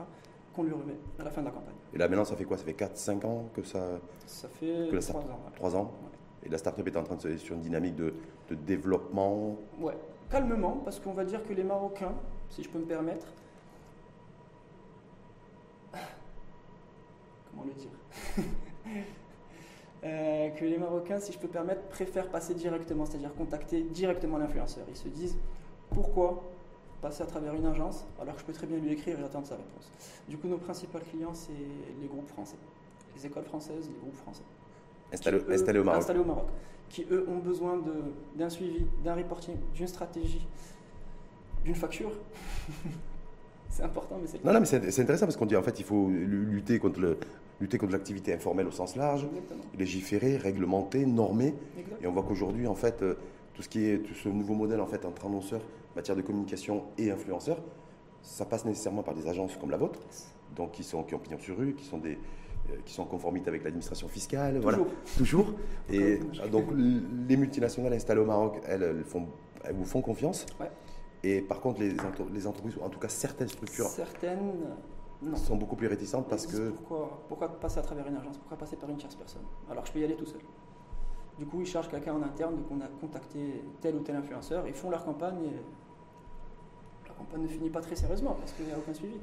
qu'on 0.53 0.63
lui 0.63 0.73
remet 0.73 0.95
à 1.19 1.23
la 1.23 1.31
fin 1.31 1.41
de 1.41 1.47
la 1.47 1.51
campagne. 1.51 1.75
Et 1.93 1.97
là, 1.97 2.07
maintenant, 2.07 2.23
ça 2.25 2.35
fait 2.35 2.45
quoi? 2.45 2.57
Ça 2.57 2.63
fait 2.63 2.73
4-5 2.73 3.25
ans 3.25 3.45
que 3.53 3.61
ça. 3.63 3.99
Ça 4.25 4.47
fait 4.47 4.87
Que 4.89 4.95
la 4.95 5.01
trois 5.01 5.01
start- 5.01 5.25
ans. 5.25 5.39
ouais. 5.45 5.51
3 5.55 5.75
ans 5.75 5.91
Et 6.45 6.49
la 6.49 6.57
startup 6.57 6.87
est 6.87 6.95
en 6.97 7.03
train 7.03 7.15
de 7.15 7.21
se 7.21 7.37
sur 7.37 7.55
une 7.55 7.61
dynamique 7.61 7.95
de, 7.95 8.13
de 8.49 8.55
développement. 8.55 9.57
Ouais, 9.81 9.97
calmement, 10.29 10.81
parce 10.85 10.99
qu'on 10.99 11.13
va 11.13 11.25
dire 11.25 11.43
que 11.45 11.51
les 11.53 11.63
Marocains, 11.63 12.13
si 12.49 12.63
je 12.63 12.69
peux 12.69 12.79
me 12.79 12.85
permettre, 12.85 13.27
comment 17.55 17.65
le 17.67 17.73
dire 17.73 17.89
Euh, 20.03 20.49
Que 20.49 20.65
les 20.65 20.77
Marocains, 20.77 21.19
si 21.19 21.31
je 21.31 21.39
peux 21.39 21.47
me 21.47 21.51
permettre, 21.53 21.81
préfèrent 21.87 22.29
passer 22.29 22.53
directement, 22.53 23.05
c'est-à-dire 23.05 23.33
contacter 23.33 23.81
directement 23.81 24.37
l'influenceur. 24.37 24.83
Ils 24.89 24.95
se 24.97 25.07
disent 25.07 25.35
pourquoi 25.89 26.43
passer 27.01 27.23
à 27.23 27.25
travers 27.25 27.53
une 27.55 27.65
agence 27.65 28.05
alors 28.21 28.35
que 28.35 28.41
je 28.41 28.45
peux 28.45 28.53
très 28.53 28.67
bien 28.67 28.77
lui 28.77 28.91
écrire 28.91 29.19
et 29.19 29.23
attendre 29.23 29.47
sa 29.47 29.55
réponse. 29.55 29.89
Du 30.29 30.37
coup, 30.37 30.47
nos 30.47 30.57
principaux 30.57 30.99
clients, 30.99 31.33
c'est 31.33 31.51
les 32.01 32.07
groupes 32.07 32.27
français, 32.27 32.57
les 33.15 33.25
écoles 33.25 33.45
françaises, 33.45 33.87
les 33.91 33.99
groupes 33.99 34.15
français 34.17 34.43
Installé, 35.11 35.39
qui, 35.39 35.45
eux, 35.45 35.53
installé 35.53 35.79
au 35.79 35.83
Maroc. 35.83 35.99
installés 36.01 36.19
au 36.19 36.25
Maroc, 36.25 36.47
qui 36.89 37.05
eux 37.09 37.25
ont 37.27 37.39
besoin 37.39 37.81
d'un 38.35 38.49
suivi, 38.49 38.85
d'un 39.03 39.15
reporting, 39.15 39.55
d'une 39.73 39.87
stratégie, 39.87 40.45
d'une 41.63 41.75
facture. 41.75 42.11
c'est 43.71 43.83
important, 43.83 44.17
mais 44.21 44.27
c'est 44.27 44.43
Non, 44.43 44.53
non, 44.53 44.59
mais 44.59 44.65
c'est 44.65 45.01
intéressant 45.01 45.25
parce 45.25 45.37
qu'on 45.37 45.45
dit 45.47 45.55
en 45.55 45.63
fait 45.63 45.79
il 45.79 45.85
faut 45.85 46.09
lu- 46.09 46.45
lutter 46.45 46.77
contre 46.79 46.99
le 46.99 47.17
lutter 47.61 47.77
contre 47.77 47.93
l'activité 47.93 48.33
informelle 48.33 48.67
au 48.67 48.71
sens 48.71 48.95
large, 48.95 49.25
Exactement. 49.25 49.63
légiférer, 49.77 50.37
réglementer, 50.37 51.05
normer. 51.05 51.53
Et 52.01 52.07
on 52.07 52.11
voit 52.11 52.23
qu'aujourd'hui, 52.23 52.67
en 52.67 52.75
fait, 52.75 53.01
euh, 53.01 53.15
tout 53.53 53.61
ce 53.61 53.69
qui 53.69 53.85
est 53.85 53.99
tout 53.99 54.13
ce 54.13 54.27
nouveau 54.29 54.53
modèle 54.53 54.81
en 54.81 54.87
fait 54.87 55.05
entre 55.05 55.25
annonceurs, 55.25 55.61
matière 55.95 56.17
de 56.17 56.21
communication 56.21 56.83
et 56.97 57.11
influenceurs, 57.11 57.61
ça 58.21 58.43
passe 58.45 58.65
nécessairement 58.65 59.03
par 59.03 59.13
des 59.15 59.27
agences 59.27 59.55
comme 59.55 59.71
la 59.71 59.77
vôtre, 59.77 59.99
donc 60.55 60.71
qui 60.71 60.83
sont 60.83 61.03
qui 61.03 61.15
ont 61.15 61.19
pignon 61.19 61.39
sur 61.39 61.55
rue, 61.57 61.73
qui 61.75 61.85
sont 61.85 61.97
des 61.99 62.17
euh, 62.71 62.75
qui 62.83 62.93
sont 62.93 63.03
en 63.03 63.05
conformité 63.05 63.47
avec 63.49 63.63
l'administration 63.63 64.07
fiscale, 64.07 64.57
voilà, 64.59 64.79
Toujours. 64.79 64.93
toujours. 65.17 65.53
Et 65.91 66.19
euh, 66.43 66.47
donc 66.51 66.65
les 66.75 67.37
multinationales 67.37 67.93
installées 67.93 68.21
au 68.21 68.25
Maroc, 68.25 68.59
elles, 68.67 68.81
elles 68.83 69.03
font, 69.03 69.27
elles 69.63 69.75
vous 69.75 69.85
font 69.85 70.01
confiance. 70.01 70.45
Ouais. 70.59 70.69
Et 71.23 71.41
par 71.41 71.61
contre, 71.61 71.79
les, 71.81 71.91
entre- 72.01 72.25
les 72.33 72.45
entreprises, 72.47 72.75
ou 72.77 72.81
en 72.83 72.89
tout 72.89 72.99
cas 72.99 73.07
certaines 73.09 73.47
structures, 73.47 73.85
Certaines, 73.87 74.51
non. 75.25 75.35
sont 75.35 75.55
beaucoup 75.55 75.75
plus 75.75 75.87
réticentes 75.87 76.27
parce 76.27 76.47
que 76.47 76.69
Pourquoi, 76.69 77.19
pourquoi 77.27 77.59
passer 77.59 77.79
à 77.79 77.81
travers 77.81 78.07
une 78.07 78.17
agence? 78.17 78.37
Pourquoi 78.37 78.57
passer 78.57 78.75
par 78.75 78.89
une 78.89 78.97
tierce 78.97 79.15
personne? 79.15 79.43
Alors 79.69 79.85
je 79.85 79.91
peux 79.91 79.99
y 79.99 80.03
aller 80.03 80.15
tout 80.15 80.25
seul. 80.25 80.41
Du 81.37 81.45
coup, 81.45 81.59
ils 81.59 81.65
chargent 81.65 81.89
quelqu'un 81.89 82.13
en 82.13 82.21
interne 82.23 82.55
de 82.55 82.61
qu'on 82.61 82.79
a 82.79 82.87
contacté 82.87 83.63
tel 83.81 83.95
ou 83.95 83.99
tel 83.99 84.15
influenceur, 84.15 84.67
ils 84.67 84.73
font 84.73 84.89
leur 84.89 85.03
campagne 85.03 85.43
et 85.43 87.09
la 87.09 87.13
campagne 87.13 87.41
ne 87.41 87.47
finit 87.47 87.69
pas 87.69 87.81
très 87.81 87.95
sérieusement 87.95 88.35
parce 88.39 88.53
qu'il 88.53 88.65
n'y 88.65 88.71
a 88.71 88.77
aucun 88.77 88.93
suivi. 88.93 89.17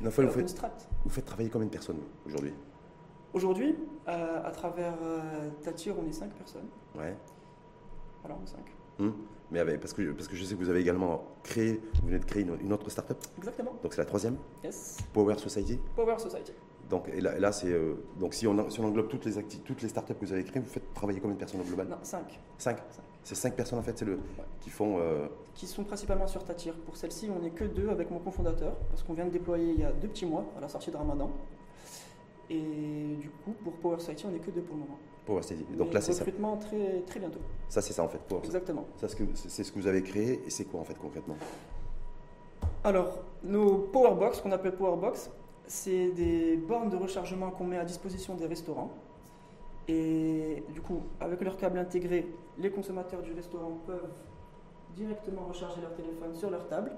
vous 0.00 0.10
faites, 0.10 0.60
vous 1.04 1.10
faites 1.10 1.24
travailler 1.24 1.48
combien 1.48 1.66
de 1.66 1.72
personnes 1.72 2.00
aujourd'hui? 2.26 2.52
Aujourd'hui, 3.32 3.76
euh, 4.08 4.46
à 4.46 4.50
travers 4.50 4.94
euh, 5.02 5.50
Tatir, 5.62 5.94
on 5.98 6.06
est 6.06 6.12
5 6.12 6.30
personnes. 6.32 6.68
Ouais. 6.94 7.16
Voilà, 8.22 8.38
on 8.40 8.44
est 8.44 8.48
5. 8.48 8.58
Hum. 8.98 9.12
Mais 9.50 9.60
avec- 9.60 9.78
parce, 9.80 9.92
que, 9.92 10.10
parce 10.12 10.26
que 10.26 10.34
je 10.34 10.44
sais 10.44 10.54
que 10.54 10.58
vous 10.58 10.70
avez 10.70 10.80
également 10.80 11.22
créé, 11.44 11.80
vous 12.02 12.08
venez 12.08 12.18
de 12.18 12.24
créer 12.24 12.42
une, 12.42 12.56
une 12.60 12.72
autre 12.72 12.90
startup, 12.90 13.16
Exactement. 13.38 13.74
donc 13.82 13.92
c'est 13.94 14.00
la 14.00 14.04
troisième, 14.06 14.36
Yes. 14.64 14.96
Power 15.12 15.38
Society. 15.38 15.78
Power 15.94 16.18
Society. 16.18 16.52
Donc 16.90 17.08
et 17.08 17.20
là, 17.20 17.38
là, 17.38 17.52
c'est 17.52 17.70
euh, 17.72 17.94
donc 18.18 18.34
si 18.34 18.46
on, 18.46 18.70
si 18.70 18.80
on 18.80 18.84
englobe 18.86 19.08
toutes 19.08 19.24
les 19.24 19.40
toutes 19.64 19.82
les 19.82 19.88
startups 19.88 20.14
que 20.14 20.24
vous 20.24 20.32
avez 20.32 20.42
créées, 20.44 20.60
vous 20.62 20.68
faites 20.68 20.92
travailler 20.94 21.20
combien 21.20 21.34
de 21.34 21.38
personnes 21.38 21.60
au 21.60 21.64
global? 21.64 21.86
Non, 21.88 21.96
5. 22.02 22.40
Cinq. 22.58 22.78
C'est 23.24 23.34
cinq 23.34 23.54
personnes 23.56 23.78
en 23.80 23.82
fait, 23.82 23.96
c'est 23.98 24.04
le 24.04 24.18
qui 24.60 24.70
font. 24.70 24.98
euh, 25.00 25.26
Qui 25.54 25.66
sont 25.66 25.82
principalement 25.84 26.28
sur 26.28 26.44
Tatir. 26.44 26.74
Pour 26.74 26.96
celle-ci, 26.96 27.28
on 27.36 27.40
n'est 27.40 27.50
que 27.50 27.64
deux 27.64 27.88
avec 27.88 28.08
mon 28.10 28.20
cofondateur, 28.20 28.76
parce 28.88 29.02
qu'on 29.02 29.14
vient 29.14 29.24
de 29.26 29.30
déployer 29.30 29.72
il 29.72 29.80
y 29.80 29.84
a 29.84 29.90
deux 29.92 30.06
petits 30.08 30.26
mois, 30.26 30.44
à 30.56 30.60
la 30.60 30.68
sortie 30.68 30.90
de 30.92 30.96
Ramadan. 30.96 31.30
Et 32.50 33.16
du 33.20 33.30
coup, 33.44 33.52
pour 33.64 33.72
Power 33.74 33.98
Society, 33.98 34.26
on 34.26 34.30
n'est 34.30 34.38
que 34.38 34.50
deux 34.52 34.60
pour 34.62 34.76
le 34.76 34.82
moment. 34.82 34.98
Power. 35.26 35.40
Donc 35.76 35.92
là, 35.92 36.00
c'est 36.00 36.12
ça. 36.12 36.20
recrutement 36.24 36.56
très, 36.56 37.00
très 37.02 37.20
bientôt. 37.20 37.40
Ça, 37.68 37.82
c'est 37.82 37.92
ça 37.92 38.02
en 38.04 38.08
fait. 38.08 38.18
Power. 38.28 38.40
Exactement. 38.44 38.86
Ça, 38.96 39.08
c'est 39.08 39.64
ce 39.64 39.72
que- 39.72 39.78
vous 39.78 39.86
avez 39.86 40.02
créé 40.02 40.40
et 40.46 40.50
c'est 40.50 40.64
quoi 40.64 40.80
en 40.80 40.84
fait 40.84 40.94
concrètement? 40.94 41.36
Alors, 42.84 43.18
nos 43.42 43.78
Powerbox, 43.78 44.40
qu'on 44.40 44.52
appelle 44.52 44.76
Powerbox, 44.76 45.30
c'est 45.66 46.10
des 46.12 46.56
bornes 46.56 46.88
de 46.88 46.96
rechargement 46.96 47.50
qu'on 47.50 47.64
met 47.64 47.78
à 47.78 47.84
disposition 47.84 48.34
des 48.36 48.46
restaurants. 48.46 48.90
Et 49.88 50.62
du 50.72 50.80
coup, 50.80 51.00
avec 51.20 51.40
leur 51.42 51.56
câble 51.56 51.78
intégré, 51.78 52.26
les 52.58 52.70
consommateurs 52.70 53.22
du 53.22 53.32
restaurant 53.32 53.78
peuvent 53.86 54.08
directement 54.96 55.42
recharger 55.48 55.80
leur 55.80 55.94
téléphone 55.94 56.34
sur 56.34 56.50
leur 56.50 56.66
table. 56.68 56.92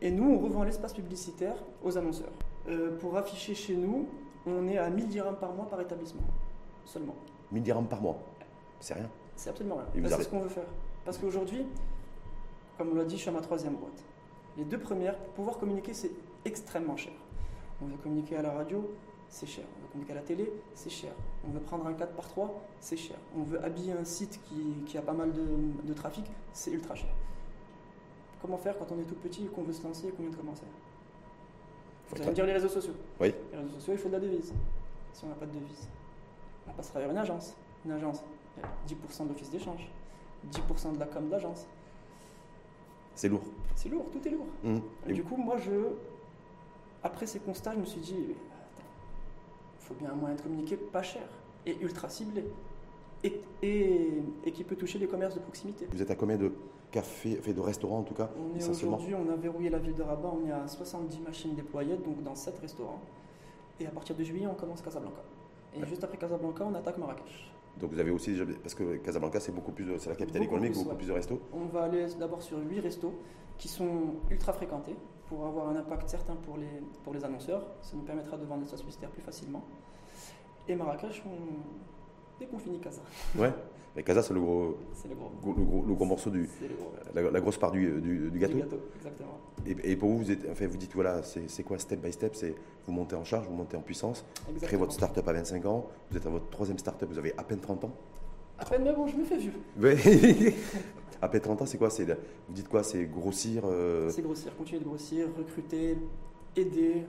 Et 0.00 0.10
nous, 0.10 0.34
on 0.34 0.38
revend 0.38 0.62
l'espace 0.64 0.92
publicitaire 0.94 1.56
aux 1.84 1.96
annonceurs. 1.98 2.32
Euh, 2.68 2.96
pour 2.98 3.16
afficher 3.16 3.54
chez 3.54 3.76
nous, 3.76 4.06
on 4.46 4.66
est 4.68 4.78
à 4.78 4.88
1000 4.90 5.08
dirhams 5.08 5.36
par 5.36 5.52
mois 5.52 5.66
par 5.66 5.80
établissement, 5.80 6.22
seulement. 6.84 7.14
1000 7.52 7.62
dirhams 7.62 7.86
par 7.86 8.00
mois. 8.00 8.18
C'est 8.80 8.94
rien. 8.94 9.08
C'est 9.36 9.50
absolument 9.50 9.76
rien. 9.76 9.86
Vous 9.94 10.08
c'est 10.08 10.22
ce 10.22 10.28
qu'on 10.28 10.40
veut 10.40 10.48
faire. 10.48 10.64
Parce 11.04 11.18
qu'aujourd'hui, 11.18 11.66
comme 12.78 12.90
on 12.90 12.94
l'a 12.94 13.04
dit, 13.04 13.16
je 13.16 13.22
suis 13.22 13.30
à 13.30 13.32
ma 13.32 13.40
troisième 13.40 13.74
boîte. 13.74 14.02
Les 14.56 14.64
deux 14.64 14.78
premières, 14.78 15.16
pour 15.16 15.34
pouvoir 15.34 15.58
communiquer, 15.58 15.94
c'est 15.94 16.10
extrêmement 16.44 16.96
cher. 16.96 17.12
On 17.82 17.86
veut 17.86 17.96
communiquer 17.96 18.36
à 18.36 18.42
la 18.42 18.52
radio, 18.52 18.90
c'est 19.28 19.46
cher. 19.46 19.64
On 19.76 19.82
veut 19.82 19.88
communiquer 19.88 20.12
à 20.12 20.16
la 20.16 20.22
télé, 20.22 20.52
c'est 20.74 20.90
cher. 20.90 21.12
On 21.46 21.50
veut 21.50 21.60
prendre 21.60 21.86
un 21.86 21.92
4 21.92 22.12
par 22.12 22.28
3, 22.28 22.62
c'est 22.80 22.96
cher. 22.96 23.16
On 23.36 23.42
veut 23.42 23.62
habiller 23.62 23.92
un 23.92 24.04
site 24.04 24.40
qui, 24.86 24.96
a 24.96 25.02
pas 25.02 25.12
mal 25.12 25.32
de, 25.32 25.92
trafic, 25.92 26.24
c'est 26.52 26.70
ultra 26.70 26.94
cher. 26.94 27.10
Comment 28.40 28.58
faire 28.58 28.78
quand 28.78 28.86
on 28.92 28.98
est 28.98 29.04
tout 29.04 29.14
petit 29.14 29.44
et 29.44 29.48
qu'on 29.48 29.62
veut 29.62 29.72
se 29.72 29.82
lancer 29.82 30.08
et 30.08 30.10
qu'on 30.10 30.22
vient 30.22 30.30
de 30.30 30.36
commencer? 30.36 30.64
Vous 32.10 32.16
allez 32.16 32.30
me 32.30 32.34
dire 32.34 32.46
les 32.46 32.52
réseaux 32.52 32.68
sociaux. 32.68 32.94
Oui. 33.20 33.34
Les 33.52 33.58
réseaux 33.58 33.74
sociaux, 33.74 33.92
il 33.94 33.98
faut 33.98 34.08
de 34.08 34.14
la 34.14 34.20
devise. 34.20 34.52
Si 35.12 35.24
on 35.24 35.28
n'a 35.28 35.34
pas 35.34 35.46
de 35.46 35.52
devise, 35.52 35.88
on 36.68 36.72
passera 36.72 37.00
vers 37.00 37.10
une 37.10 37.18
agence. 37.18 37.56
Une 37.84 37.92
agence, 37.92 38.22
10% 38.88 39.28
d'office 39.28 39.50
d'échange, 39.50 39.88
10% 40.52 40.94
de 40.94 40.98
la 40.98 41.06
com 41.06 41.28
d'agence. 41.28 41.66
C'est 43.14 43.28
lourd. 43.28 43.42
C'est 43.74 43.88
lourd, 43.88 44.06
tout 44.12 44.26
est 44.26 44.30
lourd. 44.30 44.46
Mmh. 44.62 44.78
Et, 45.08 45.12
du 45.12 45.22
coup, 45.22 45.36
moi, 45.36 45.56
je, 45.56 45.72
après 47.02 47.26
ces 47.26 47.40
constats, 47.40 47.74
je 47.74 47.80
me 47.80 47.84
suis 47.84 48.00
dit, 48.00 48.16
il 48.18 49.84
faut 49.84 49.94
bien 49.94 50.10
un 50.10 50.14
moyen 50.14 50.34
de 50.34 50.40
communiquer 50.42 50.76
pas 50.76 51.02
cher 51.02 51.22
et 51.64 51.76
ultra 51.80 52.08
ciblé. 52.08 52.44
Et, 53.24 53.40
et, 53.62 54.52
qui 54.52 54.62
peut 54.62 54.76
toucher 54.76 54.98
les 54.98 55.08
commerces 55.08 55.34
de 55.34 55.40
proximité. 55.40 55.88
Vous 55.90 56.00
êtes 56.00 56.10
à 56.10 56.14
combien 56.14 56.36
de 56.36 56.52
cafés, 56.92 57.40
de 57.40 57.60
restaurants 57.60 57.98
en 57.98 58.02
tout 58.02 58.14
cas 58.14 58.30
On 58.38 58.56
est 58.56 58.68
aujourd'hui, 58.68 59.14
on 59.14 59.32
a 59.32 59.36
verrouillé 59.36 59.68
la 59.68 59.78
ville 59.78 59.94
de 59.94 60.02
Rabat, 60.02 60.32
on 60.32 60.46
est 60.46 60.52
à 60.52 60.68
70 60.68 61.18
machines 61.20 61.54
déployées, 61.54 61.96
donc 61.96 62.22
dans 62.22 62.36
7 62.36 62.58
restaurants. 62.60 63.00
Et 63.80 63.86
à 63.86 63.90
partir 63.90 64.14
de 64.14 64.22
juillet, 64.22 64.46
on 64.46 64.54
commence 64.54 64.80
Casablanca. 64.80 65.22
Et 65.74 65.84
juste 65.86 66.02
après 66.04 66.16
Casablanca, 66.16 66.64
on 66.64 66.74
attaque 66.74 66.98
Marrakech. 66.98 67.50
Donc 67.78 67.90
vous 67.92 67.98
avez 67.98 68.10
aussi 68.10 68.30
déjà, 68.30 68.44
parce 68.62 68.74
que 68.74 68.96
Casablanca 68.96 69.38
c'est 69.38 69.52
beaucoup 69.52 69.72
plus, 69.72 69.86
c'est 69.98 70.08
la 70.08 70.16
capitale 70.16 70.44
économique, 70.44 70.74
beaucoup 70.74 70.94
plus 70.94 71.08
de 71.08 71.12
restos. 71.12 71.40
On 71.52 71.66
va 71.66 71.84
aller 71.84 72.06
d'abord 72.18 72.40
sur 72.42 72.58
8 72.58 72.80
restos 72.80 73.12
qui 73.58 73.68
sont 73.68 74.14
ultra 74.30 74.52
fréquentés 74.52 74.96
pour 75.28 75.44
avoir 75.46 75.68
un 75.68 75.76
impact 75.76 76.08
certain 76.08 76.36
pour 76.36 76.56
les, 76.56 76.82
pour 77.04 77.12
les 77.12 77.24
annonceurs. 77.24 77.66
Ça 77.82 77.96
nous 77.96 78.02
permettra 78.02 78.36
de 78.38 78.44
vendre 78.46 78.62
des 78.62 78.68
sauces 78.68 78.80
publicitaires 78.80 79.10
plus 79.10 79.22
facilement. 79.22 79.62
Et 80.68 80.74
Marrakech, 80.74 81.22
on 81.26 82.38
déconfine 82.40 82.78
Casa. 82.80 83.02
Ouais, 83.36 83.52
mais 83.96 84.02
Casa, 84.02 84.22
c'est 84.22 84.34
le 84.34 84.40
gros, 84.40 84.76
le 85.08 85.14
gros. 85.14 85.54
Le, 85.56 85.64
gros, 85.64 85.84
le 85.86 85.94
gros 85.94 86.04
morceau 86.04 86.28
du. 86.28 86.48
La, 87.14 87.40
grosse 87.40 87.56
part 87.56 87.72
du, 87.72 88.00
du, 88.00 88.38
gâteau. 88.38 88.54
Du 88.54 88.60
gâteau, 88.60 88.80
exactement. 88.94 89.40
Et, 89.66 89.92
et, 89.92 89.96
pour 89.96 90.10
vous, 90.10 90.18
vous, 90.18 90.30
êtes, 90.30 90.46
enfin, 90.50 90.66
vous 90.66 90.76
dites 90.76 90.92
voilà, 90.94 91.22
c'est 91.22 91.62
quoi 91.62 91.78
step 91.78 92.00
by 92.00 92.12
step? 92.12 92.34
C'est 92.34 92.54
vous 92.86 92.92
montez 92.92 93.16
en 93.16 93.24
charge, 93.24 93.46
vous 93.46 93.54
montez 93.54 93.76
en 93.76 93.80
puissance, 93.80 94.24
vous 94.52 94.60
créez 94.60 94.78
votre 94.78 94.92
start-up 94.92 95.26
à 95.26 95.32
25 95.32 95.64
ans, 95.64 95.86
vous 96.10 96.16
êtes 96.18 96.26
à 96.26 96.30
votre 96.30 96.48
troisième 96.50 96.78
start-up, 96.78 97.08
vous 97.10 97.18
avez 97.18 97.32
à 97.38 97.42
peine 97.42 97.60
30 97.60 97.84
ans. 97.84 97.92
À 98.58 98.66
peine, 98.66 98.84
mais 98.84 98.92
bon, 98.92 99.06
je 99.06 99.16
me 99.16 99.24
fais 99.24 99.38
vieux. 99.38 99.52
Après 101.22 101.40
30 101.40 101.62
ans, 101.62 101.66
c'est 101.66 101.78
quoi? 101.78 101.88
Vous 101.88 102.54
dites 102.54 102.68
quoi? 102.68 102.82
C'est 102.82 103.06
grossir 103.06 103.62
euh, 103.64 104.10
C'est 104.10 104.22
grossir, 104.22 104.54
continuer 104.56 104.80
de 104.80 104.86
grossir, 104.86 105.26
recruter, 105.38 105.96
aider. 106.54 107.04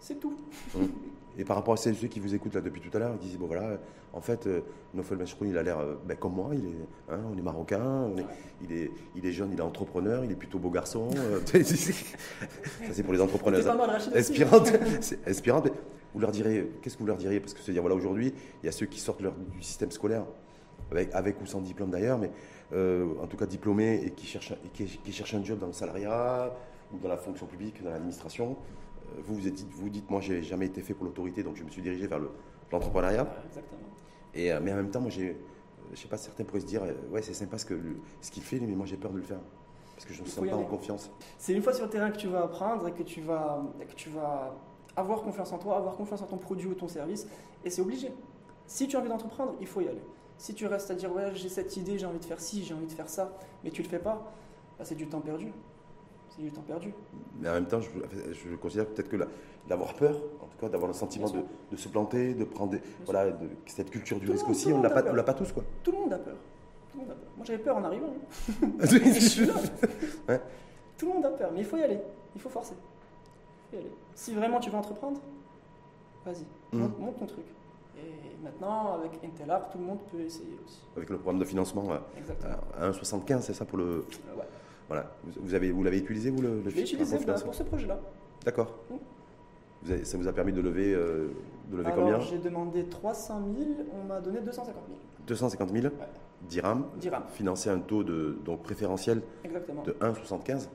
C'est 0.00 0.18
tout. 0.18 0.36
Hum. 0.74 0.88
Et 1.38 1.44
par 1.44 1.56
rapport 1.56 1.74
à 1.74 1.76
ceux 1.76 1.92
qui 1.92 2.20
vous 2.20 2.34
écoutent 2.34 2.54
là 2.54 2.60
depuis 2.60 2.80
tout 2.80 2.94
à 2.96 3.00
l'heure, 3.00 3.12
ils 3.20 3.28
disent 3.28 3.38
bon 3.38 3.46
voilà, 3.46 3.78
en 4.12 4.20
fait, 4.20 4.46
euh, 4.46 4.60
Nofel 4.92 5.18
il 5.42 5.56
a 5.56 5.62
l'air 5.62 5.78
euh, 5.78 5.94
ben, 6.04 6.16
comme 6.16 6.34
moi, 6.34 6.50
il 6.52 6.64
est, 6.66 7.12
hein, 7.14 7.20
on 7.32 7.38
est 7.38 7.42
marocain, 7.42 8.10
il, 8.62 8.72
est, 8.72 8.90
il 9.14 9.24
est 9.24 9.32
jeune, 9.32 9.50
il 9.52 9.58
est 9.58 9.62
entrepreneur, 9.62 10.24
il 10.24 10.32
est 10.32 10.36
plutôt 10.36 10.58
beau 10.58 10.70
garçon. 10.70 11.08
Euh, 11.16 11.40
ça 11.62 12.92
c'est 12.92 13.02
pour 13.04 13.12
les 13.12 13.20
entrepreneurs 13.20 13.60
inspirantes. 14.14 14.72
inspirantes. 15.26 15.68
Vous 16.14 16.20
leur 16.20 16.32
direz, 16.32 16.70
qu'est-ce 16.82 16.96
que 16.96 17.02
vous 17.02 17.06
leur 17.06 17.18
diriez? 17.18 17.38
Parce 17.38 17.54
que 17.54 17.60
se 17.60 17.70
dire 17.70 17.82
voilà 17.82 17.94
aujourd'hui, 17.94 18.34
il 18.62 18.66
y 18.66 18.68
a 18.68 18.72
ceux 18.72 18.86
qui 18.86 18.98
sortent 18.98 19.22
du 19.22 19.62
système 19.62 19.92
scolaire 19.92 20.24
avec, 21.12 21.40
ou 21.40 21.46
sans 21.46 21.60
diplôme 21.60 21.90
d'ailleurs, 21.90 22.18
mais 22.18 22.30
euh, 22.72 23.06
en 23.22 23.26
tout 23.26 23.36
cas 23.36 23.46
diplômés 23.46 24.02
et 24.04 24.10
qui 24.10 24.26
cherchent, 24.26 24.54
qui, 24.74 25.12
cherchent 25.12 25.34
un 25.34 25.44
job 25.44 25.58
dans 25.58 25.66
le 25.66 25.72
salariat 25.72 26.52
ou 26.92 26.98
dans 26.98 27.08
la 27.08 27.16
fonction 27.16 27.46
publique, 27.46 27.82
dans 27.82 27.90
l'administration. 27.90 28.56
Euh, 29.16 29.20
vous, 29.24 29.34
vous, 29.34 29.48
êtes, 29.48 29.60
vous 29.70 29.88
dites, 29.88 30.10
moi, 30.10 30.20
j'ai 30.20 30.42
jamais 30.42 30.66
été 30.66 30.80
fait 30.82 30.94
pour 30.94 31.04
l'autorité, 31.04 31.42
donc 31.42 31.56
je 31.56 31.64
me 31.64 31.70
suis 31.70 31.82
dirigé 31.82 32.06
vers 32.06 32.20
l'entrepreneuriat. 32.72 33.26
Exactement. 33.46 33.80
Et, 34.34 34.52
euh, 34.52 34.60
mais 34.62 34.72
en 34.72 34.76
même 34.76 34.90
temps, 34.90 35.00
moi, 35.00 35.10
j'ai, 35.10 35.36
je 35.92 35.98
sais 35.98 36.08
pas, 36.08 36.16
certains 36.16 36.44
pourraient 36.44 36.60
se 36.60 36.66
dire, 36.66 36.82
ouais, 37.10 37.22
c'est 37.22 37.34
sympa 37.34 37.58
ce, 37.58 37.64
que, 37.66 37.78
ce 38.20 38.30
qu'il 38.30 38.42
fait, 38.42 38.60
mais 38.60 38.74
moi, 38.74 38.86
j'ai 38.86 38.96
peur 38.96 39.10
de 39.10 39.18
le 39.18 39.22
faire. 39.22 39.40
Parce 39.94 40.06
que 40.06 40.14
je 40.14 40.20
ne 40.20 40.26
me 40.26 40.30
sens 40.30 40.46
pas 40.46 40.56
en 40.56 40.64
confiance. 40.64 41.10
C'est 41.38 41.52
une 41.54 41.62
fois 41.62 41.72
sur 41.72 41.84
le 41.84 41.90
terrain 41.90 42.10
que 42.10 42.18
tu 42.18 42.28
vas 42.28 42.44
apprendre 42.44 42.86
et 42.86 42.92
que 42.92 43.02
tu 43.02 43.20
vas, 43.20 43.64
que 43.80 43.94
tu 43.94 44.10
vas 44.10 44.54
avoir 44.94 45.22
confiance 45.22 45.52
en 45.52 45.58
toi, 45.58 45.76
avoir 45.76 45.96
confiance 45.96 46.22
en 46.22 46.26
ton 46.26 46.36
produit 46.36 46.68
ou 46.68 46.74
ton 46.74 46.86
service. 46.86 47.26
Et 47.64 47.70
c'est 47.70 47.82
obligé. 47.82 48.12
Si 48.66 48.86
tu 48.86 48.96
as 48.96 49.00
envie 49.00 49.08
d'entreprendre, 49.08 49.54
il 49.60 49.66
faut 49.66 49.80
y 49.80 49.88
aller. 49.88 50.02
Si 50.36 50.54
tu 50.54 50.66
restes 50.66 50.90
à 50.92 50.94
dire 50.94 51.12
ouais 51.12 51.34
j'ai 51.34 51.48
cette 51.48 51.76
idée, 51.76 51.98
j'ai 51.98 52.06
envie 52.06 52.20
de 52.20 52.24
faire 52.24 52.38
ci, 52.38 52.62
j'ai 52.62 52.74
envie 52.74 52.86
de 52.86 52.92
faire 52.92 53.08
ça, 53.08 53.32
mais 53.64 53.70
tu 53.70 53.82
le 53.82 53.88
fais 53.88 53.98
pas, 53.98 54.32
bah, 54.78 54.84
c'est 54.84 54.94
du 54.94 55.08
temps 55.08 55.20
perdu. 55.20 55.52
C'est 56.38 56.44
du 56.44 56.52
temps 56.52 56.62
perdu. 56.62 56.94
Mais 57.40 57.48
en 57.48 57.54
même 57.54 57.66
temps, 57.66 57.80
je, 57.80 57.88
je 58.32 58.54
considère 58.54 58.86
peut-être 58.86 59.08
que 59.08 59.16
d'avoir 59.68 59.94
peur, 59.94 60.14
en 60.40 60.46
tout 60.46 60.56
cas 60.60 60.68
d'avoir 60.68 60.86
le 60.88 60.94
sentiment 60.94 61.28
de, 61.28 61.42
se 61.76 61.88
planter, 61.88 62.34
de 62.34 62.44
prendre 62.44 62.78
voilà, 63.04 63.32
de, 63.32 63.48
cette 63.66 63.90
culture 63.90 64.20
du 64.20 64.30
risque 64.30 64.48
aussi, 64.48 64.72
on 64.72 64.78
ne 64.78 64.84
l'a 64.84 64.90
pas, 65.22 65.34
tous 65.34 65.52
quoi. 65.52 65.64
Tout 65.82 65.90
le 65.92 65.98
monde 65.98 66.12
a 66.12 66.18
peur. 66.18 66.36
Tout 66.92 66.98
le 66.98 67.02
monde 67.02 67.10
a 67.10 67.14
peur. 67.14 67.28
Moi 67.36 67.44
j'avais 67.44 67.58
peur 67.58 67.76
en 67.76 67.84
arrivant. 67.84 68.14
Tout 70.98 71.06
le 71.06 71.12
monde 71.12 71.26
a 71.26 71.30
peur, 71.30 71.50
mais 71.52 71.60
il 71.60 71.66
faut 71.66 71.76
y 71.76 71.82
aller. 71.82 71.98
Il 72.34 72.40
faut 72.40 72.48
forcer. 72.48 72.74
Il 72.74 73.70
faut 73.70 73.76
y 73.76 73.80
aller. 73.84 73.92
Si 74.14 74.34
vraiment 74.34 74.58
tu 74.60 74.70
veux 74.70 74.78
entreprendre, 74.78 75.20
vas-y, 76.24 76.46
mmh. 76.76 76.88
monte 76.98 77.18
ton 77.18 77.26
truc. 77.26 77.44
Et 77.96 78.42
maintenant, 78.42 78.94
avec 78.94 79.12
Intelart, 79.24 79.68
tout 79.70 79.78
le 79.78 79.84
monde 79.84 79.98
peut 80.10 80.20
essayer 80.20 80.58
aussi. 80.64 80.80
Avec 80.96 81.10
le 81.10 81.18
programme 81.18 81.40
de 81.40 81.44
financement 81.44 81.92
à 81.92 82.00
1,75, 82.80 83.42
c'est 83.42 83.54
ça 83.54 83.64
pour 83.64 83.78
le. 83.78 83.84
Euh, 83.84 84.04
ouais. 84.36 84.44
Voilà. 84.88 85.10
Vous, 85.40 85.54
avez, 85.54 85.70
vous 85.70 85.82
l'avez 85.82 85.98
utilisé, 85.98 86.30
vous, 86.30 86.40
le, 86.42 86.62
Je 86.66 86.74
l'ai 86.74 86.82
utilisé 86.82 87.18
pour 87.18 87.54
ce 87.54 87.62
projet-là. 87.62 88.00
D'accord. 88.44 88.74
Mmh. 88.90 90.04
ça 90.04 90.16
vous 90.16 90.26
a 90.28 90.32
permis 90.32 90.52
de 90.52 90.60
lever, 90.60 90.94
euh, 90.94 91.28
de 91.70 91.76
lever 91.76 91.90
Alors, 91.90 92.04
combien 92.04 92.20
J'ai 92.20 92.38
demandé 92.38 92.84
300 92.84 93.40
000, 93.58 93.70
on 93.92 94.06
m'a 94.06 94.20
donné 94.20 94.40
250 94.40 94.74
000. 94.88 94.98
250 95.26 95.70
000 95.70 95.84
ouais. 95.86 95.90
dirhams, 96.48 96.84
dirhams. 96.96 97.24
financé 97.34 97.68
à 97.68 97.74
un 97.74 97.80
taux 97.80 98.02
de, 98.02 98.38
donc 98.44 98.62
préférentiel 98.62 99.20
Exactement. 99.44 99.82
de 99.82 99.92
1,75 99.92 100.44
que 100.44 100.68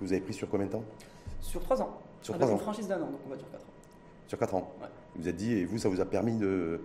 vous 0.00 0.12
avez 0.12 0.20
pris 0.20 0.34
sur 0.34 0.48
combien 0.48 0.66
de 0.66 0.72
temps 0.72 0.84
Sur 1.40 1.60
3 1.62 1.82
ans. 1.82 1.98
Sur 2.22 2.34
Avec 2.34 2.46
3 2.48 2.54
ans. 2.54 2.58
une 2.58 2.62
franchise 2.62 2.88
d'un 2.88 2.96
an, 2.96 3.06
donc 3.10 3.20
on 3.26 3.30
va 3.30 3.36
dire 3.36 3.46
4 3.52 3.62
ans. 3.62 3.66
Sur 4.26 4.38
4 4.38 4.54
ans 4.56 4.72
ouais. 4.82 4.88
Vous 5.16 5.28
êtes 5.28 5.36
dit, 5.36 5.52
et 5.52 5.64
vous, 5.64 5.78
ça 5.78 5.88
vous 5.88 6.00
a 6.00 6.04
permis 6.04 6.36
de, 6.36 6.80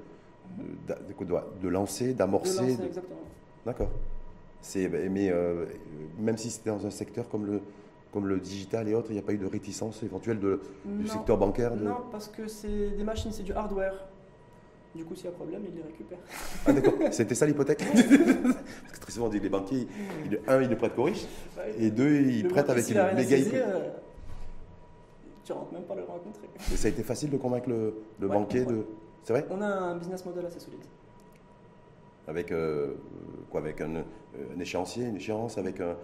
de, 0.60 0.94
de, 0.94 1.36
de 1.64 1.68
lancer, 1.68 2.14
d'amorcer 2.14 2.64
De 2.64 2.70
lancer, 2.72 2.84
exactement. 2.86 3.20
D'accord. 3.66 3.90
Mais 4.76 5.30
euh, 5.32 5.66
même 6.20 6.38
si 6.38 6.50
c'était 6.50 6.70
dans 6.70 6.86
un 6.86 6.90
secteur 6.92 7.30
comme 7.30 7.46
le, 7.46 7.62
comme 8.12 8.28
le 8.28 8.40
digital 8.40 8.88
et 8.88 8.94
autres, 8.96 9.08
il 9.10 9.14
n'y 9.14 9.20
a 9.20 9.24
pas 9.24 9.34
eu 9.34 9.38
de 9.38 9.46
réticence 9.46 10.04
éventuelle 10.04 10.40
de, 10.40 10.62
du 10.86 11.08
secteur 11.08 11.38
bancaire 11.38 11.76
Non, 11.76 11.98
parce 12.12 12.28
que 12.28 12.48
c'est 12.48 12.90
des 12.92 13.04
machines, 13.04 13.32
c'est 13.32 13.44
du 13.44 13.54
hardware. 13.54 13.94
Du 14.96 15.06
coup, 15.06 15.14
s'il 15.16 15.26
y 15.26 15.28
a 15.28 15.32
problème, 15.32 15.62
ils 15.70 15.76
les 15.76 15.84
récupèrent. 15.84 16.18
Ah 16.66 16.74
d'accord, 16.74 16.94
c'était 17.12 17.36
ça 17.36 17.46
l'hypothèque 17.46 17.84
Parce 17.94 18.96
que 18.96 19.00
très 19.00 19.12
souvent, 19.12 19.28
on 19.28 19.30
dit 19.30 19.40
les 19.40 19.48
banquiers, 19.50 19.88
un, 20.48 20.62
ils 20.62 20.70
ne 20.70 20.74
prêtent 20.76 20.96
qu'aux 20.96 21.04
riches, 21.04 21.28
et 21.78 21.92
deux, 21.92 22.22
ils 22.22 22.48
prêtent 22.48 22.72
avec 22.72 22.90
une 22.90 22.96
méga 23.16 23.38
euh, 23.38 23.90
Tu 25.44 25.54
rentres 25.54 25.74
même 25.74 25.84
pas 25.84 25.94
le 25.94 26.02
rencontrer. 26.02 26.50
Et 26.74 26.76
ça 26.76 26.88
a 26.88 26.90
été 26.92 27.04
facile 27.04 27.30
de 27.30 27.38
convaincre 27.38 27.70
le, 27.70 27.94
le 28.20 28.28
banquier 28.28 28.66
de... 28.66 28.84
C'est 29.24 29.34
vrai? 29.34 29.46
On 29.52 29.62
a 29.62 29.68
un 29.68 29.96
business 29.96 30.26
model 30.26 30.48
assez 30.48 30.60
solide. 30.60 30.80
Avec 32.30 32.52
euh, 32.52 32.94
quoi 33.50 33.60
Avec 33.60 33.82
un, 33.82 34.04
échéancier, 34.60 35.06
une 35.06 35.16
échéance, 35.16 35.58
avec 35.58 35.82
un. 35.82 35.98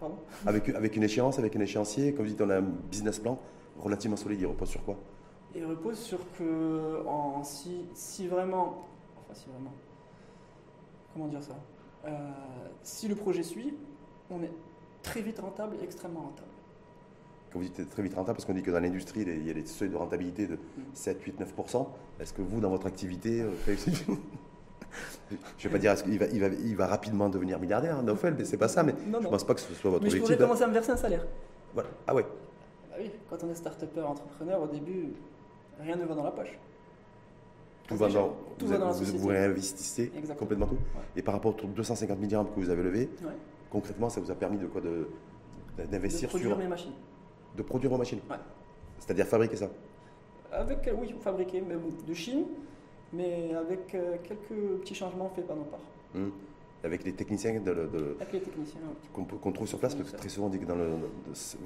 Pardon? 0.00 0.16
Avec, 0.44 0.68
avec 0.70 0.96
une 0.96 1.04
échéance, 1.04 1.38
avec 1.38 1.54
un 1.54 1.60
échéancier. 1.60 2.12
Comme 2.12 2.26
vous 2.26 2.32
dites, 2.32 2.40
on 2.40 2.50
a 2.50 2.58
un 2.58 2.62
business 2.90 3.20
plan 3.20 3.38
relativement 3.78 4.16
solide. 4.16 4.40
Il 4.40 4.46
repose 4.46 4.68
sur 4.68 4.84
quoi? 4.84 4.96
Il 5.54 5.64
repose 5.64 5.98
sur 5.98 6.18
que 6.36 7.06
en, 7.06 7.44
si, 7.44 7.84
si 7.94 8.26
vraiment. 8.26 8.88
Enfin, 9.16 9.34
si 9.34 9.46
vraiment. 9.48 9.72
Comment 11.12 11.28
dire 11.28 11.42
ça? 11.42 11.54
Euh, 12.06 12.30
Si 12.82 13.06
le 13.06 13.14
projet 13.14 13.44
suit, 13.44 13.74
on 14.30 14.42
est 14.42 14.52
très 15.04 15.22
vite 15.22 15.38
rentable 15.38 15.76
et 15.80 15.84
extrêmement 15.84 16.22
rentable 16.22 16.48
quand 17.52 17.58
vous 17.58 17.66
dites 17.66 17.90
très 17.90 18.02
vite 18.02 18.14
rentable, 18.14 18.36
parce 18.36 18.46
qu'on 18.46 18.54
dit 18.54 18.62
que 18.62 18.70
dans 18.70 18.80
l'industrie, 18.80 19.20
il 19.26 19.46
y 19.46 19.50
a 19.50 19.52
des 19.52 19.66
seuils 19.66 19.90
de 19.90 19.96
rentabilité 19.96 20.46
de 20.46 20.58
7, 20.94 21.22
8, 21.22 21.40
9%. 21.40 21.86
Est-ce 22.18 22.32
que 22.32 22.40
vous, 22.40 22.60
dans 22.60 22.70
votre 22.70 22.86
activité, 22.86 23.42
euh, 23.42 23.50
je 25.58 25.68
ne 25.68 25.72
vais 25.72 25.78
pas 25.78 25.80
dire 25.80 26.02
qu'il 26.02 26.18
va, 26.18 26.26
il 26.26 26.40
va, 26.40 26.46
il 26.48 26.76
va 26.76 26.86
rapidement 26.86 27.28
devenir 27.28 27.58
milliardaire, 27.58 27.98
hein, 27.98 28.02
Nofel, 28.02 28.34
mais 28.36 28.44
c'est 28.44 28.56
pas 28.56 28.68
ça, 28.68 28.82
mais 28.82 28.94
je 29.04 29.16
ne 29.16 29.22
pense 29.22 29.44
pas 29.44 29.54
que 29.54 29.60
ce 29.60 29.74
soit 29.74 29.90
votre 29.90 30.02
mais 30.02 30.08
objectif. 30.08 30.30
Je 30.30 30.34
pourrais 30.34 30.46
commencer 30.46 30.64
à 30.64 30.68
me 30.68 30.72
verser 30.72 30.90
un 30.92 30.96
salaire. 30.96 31.26
Voilà. 31.74 31.88
Ah 32.06 32.14
ouais. 32.14 32.26
Bah 32.90 32.96
oui, 32.98 33.10
quand 33.28 33.36
on 33.44 33.50
est 33.50 33.54
start-upper, 33.54 34.02
entrepreneur, 34.02 34.62
au 34.62 34.66
début, 34.66 35.08
rien 35.80 35.96
ne 35.96 36.04
va 36.04 36.14
dans 36.14 36.24
la 36.24 36.30
poche. 36.30 36.58
Tout, 37.88 37.96
va 37.96 38.08
dans, 38.08 38.36
tout 38.58 38.66
vous, 38.66 38.72
va 38.72 38.78
dans, 38.78 38.86
la 38.88 38.92
société. 38.92 39.18
Vous 39.18 39.28
réinvestissez 39.28 40.12
complètement 40.38 40.66
tout. 40.66 40.78
Et 41.16 41.22
par 41.22 41.34
rapport 41.34 41.54
aux 41.62 41.66
250 41.66 42.18
milliards 42.18 42.44
que 42.44 42.60
vous 42.60 42.70
avez 42.70 42.82
levés, 42.82 43.10
concrètement, 43.70 44.08
ça 44.08 44.20
vous 44.20 44.30
a 44.30 44.34
permis 44.34 44.58
de 44.58 44.66
quoi 44.66 44.80
d'investir 45.90 46.30
sur 46.30 46.58
mes 46.58 46.68
machines 46.68 46.92
de 47.56 47.62
produire 47.62 47.90
vos 47.90 47.98
machines 47.98 48.20
ouais. 48.30 48.36
C'est-à-dire 48.98 49.26
fabriquer 49.26 49.56
ça 49.56 49.68
avec, 50.52 50.86
euh, 50.86 50.94
Oui, 51.00 51.14
fabriquer, 51.20 51.62
mais 51.66 51.74
de 52.06 52.14
Chine, 52.14 52.44
mais 53.12 53.54
avec 53.54 53.94
euh, 53.94 54.16
quelques 54.22 54.80
petits 54.80 54.94
changements 54.94 55.30
faits 55.34 55.46
par 55.46 55.56
nos 55.56 55.64
parts. 55.64 55.80
Hum. 56.14 56.32
Avec 56.84 57.04
les 57.04 57.12
techniciens, 57.12 57.60
de, 57.60 57.70
avec 58.20 58.32
les 58.32 58.40
techniciens 58.40 58.80
qu'on, 59.12 59.52
trouve 59.52 59.68
sur 59.68 59.78
place, 59.78 59.94
parce 59.94 60.10
que 60.10 60.16
très 60.16 60.28
souvent 60.28 60.48
on 60.48 60.50
dit 60.50 60.58
que 60.58 60.64
dans, 60.64 60.74
le, 60.74 60.88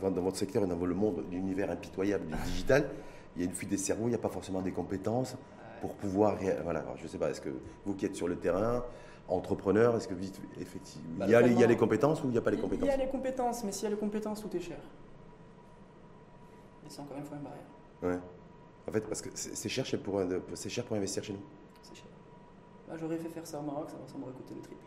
dans 0.03 0.23
votre 0.23 0.37
secteur 0.37 0.65
et 0.65 0.67
dans 0.67 0.77
le 0.77 0.95
monde, 0.95 1.25
l'univers 1.31 1.71
impitoyable 1.71 2.27
du 2.27 2.35
digital, 2.45 2.91
il 3.35 3.43
y 3.43 3.47
a 3.47 3.49
une 3.49 3.55
fuite 3.55 3.71
des 3.71 3.79
cerveaux, 3.79 4.07
il 4.07 4.11
n'y 4.11 4.15
a 4.15 4.19
pas 4.19 4.29
forcément 4.29 4.61
des 4.61 4.73
compétences 4.73 5.35
pour 5.81 5.95
pouvoir. 5.95 6.37
Voilà, 6.65 6.85
je 6.97 7.05
ne 7.05 7.09
sais 7.09 7.17
pas, 7.17 7.31
est-ce 7.31 7.41
que 7.41 7.49
vous 7.87 7.95
qui 7.95 8.05
êtes 8.05 8.15
sur 8.15 8.29
le 8.29 8.37
terrain, 8.37 8.85
entrepreneur, 9.27 9.97
est-ce 9.97 10.07
que 10.07 10.15
vite, 10.15 10.39
effectivement, 10.61 11.09
bah, 11.17 11.25
il, 11.27 11.33
y 11.33 11.35
a, 11.35 11.41
il 11.47 11.59
y, 11.59 11.65
a, 11.65 11.67
les 11.67 11.77
compétences 11.79 12.23
ou 12.23 12.27
il 12.27 12.33
n'y 12.33 12.39
a 12.39 12.43
pas 12.43 12.51
les 12.51 12.59
compétences 12.59 12.87
Il 12.87 12.91
y 12.91 12.95
a 12.95 13.03
les 13.03 13.11
compétences, 13.11 13.65
mais 13.65 13.73
s'il 13.73 13.85
y 13.85 13.87
a 13.87 13.91
les 13.91 13.97
compétences, 14.01 14.43
tout 14.43 14.55
est 14.55 14.61
cher. 14.61 14.79
Et 16.87 16.91
c'est 16.91 17.01
encore 17.01 17.17
une 17.17 17.25
fois 17.25 17.39
une 17.39 17.43
barrière. 17.43 17.65
Ouais. 18.03 18.23
En 18.89 18.93
fait, 18.93 19.01
parce 19.01 19.21
que 19.21 19.31
c'est 19.35 19.69
cher, 19.69 19.85
pour, 20.03 20.23
cher 20.69 20.85
pour 20.85 20.97
investir 20.97 21.25
chez 21.25 21.33
nous. 21.33 21.41
C'est 21.83 21.97
cher. 21.97 22.07
Bah, 22.89 22.95
J'aurais 22.99 23.19
fait 23.19 23.29
faire 23.29 23.47
ça 23.47 23.59
au 23.59 23.63
Maroc, 23.63 23.89
ça, 23.91 24.19
m'aurait 24.19 24.33
coûté 24.33 24.55
le 24.55 24.61
triple. 24.61 24.85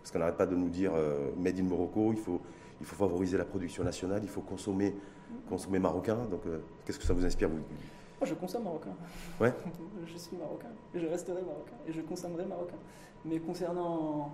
Parce 0.00 0.10
qu'on 0.10 0.18
n'arrête 0.20 0.36
pas 0.36 0.46
de 0.46 0.56
nous 0.56 0.70
dire 0.70 0.92
euh, 0.94 1.32
Made 1.36 1.58
in 1.58 1.64
Morocco, 1.64 2.12
il 2.12 2.18
faut, 2.18 2.40
il 2.80 2.86
faut 2.86 2.96
favoriser 2.96 3.36
la 3.36 3.44
production 3.44 3.84
nationale, 3.84 4.20
il 4.22 4.28
faut 4.28 4.40
consommer, 4.40 4.90
mm. 4.90 5.48
consommer 5.48 5.78
marocain. 5.78 6.16
Donc, 6.30 6.46
euh, 6.46 6.60
qu'est-ce 6.84 6.98
que 6.98 7.04
ça 7.04 7.12
vous 7.12 7.24
inspire 7.26 7.48
vous? 7.48 7.56
Moi, 7.56 8.26
je 8.26 8.34
consomme 8.34 8.64
marocain. 8.64 8.94
Ouais. 9.38 9.52
je 10.06 10.16
suis 10.16 10.36
marocain 10.36 10.70
je 10.98 11.06
resterai 11.06 11.42
marocain 11.42 11.76
et 11.86 11.92
je 11.92 12.00
consommerai 12.00 12.46
marocain. 12.46 12.76
Mais 13.24 13.38
concernant 13.38 14.32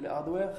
les 0.00 0.06
hardware, 0.06 0.56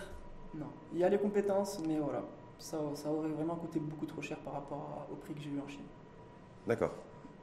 non. 0.54 0.68
Il 0.94 1.00
y 1.00 1.04
a 1.04 1.10
les 1.10 1.18
compétences, 1.18 1.80
mais 1.88 1.98
voilà, 2.00 2.24
ça, 2.60 2.78
ça 2.94 3.10
aurait 3.10 3.30
vraiment 3.30 3.56
coûté 3.56 3.80
beaucoup 3.80 4.06
trop 4.06 4.22
cher 4.22 4.38
par 4.40 4.54
rapport 4.54 5.08
au 5.12 5.16
prix 5.16 5.34
que 5.34 5.42
j'ai 5.42 5.50
eu 5.50 5.60
en 5.60 5.68
Chine. 5.68 5.86
D'accord. 6.68 6.92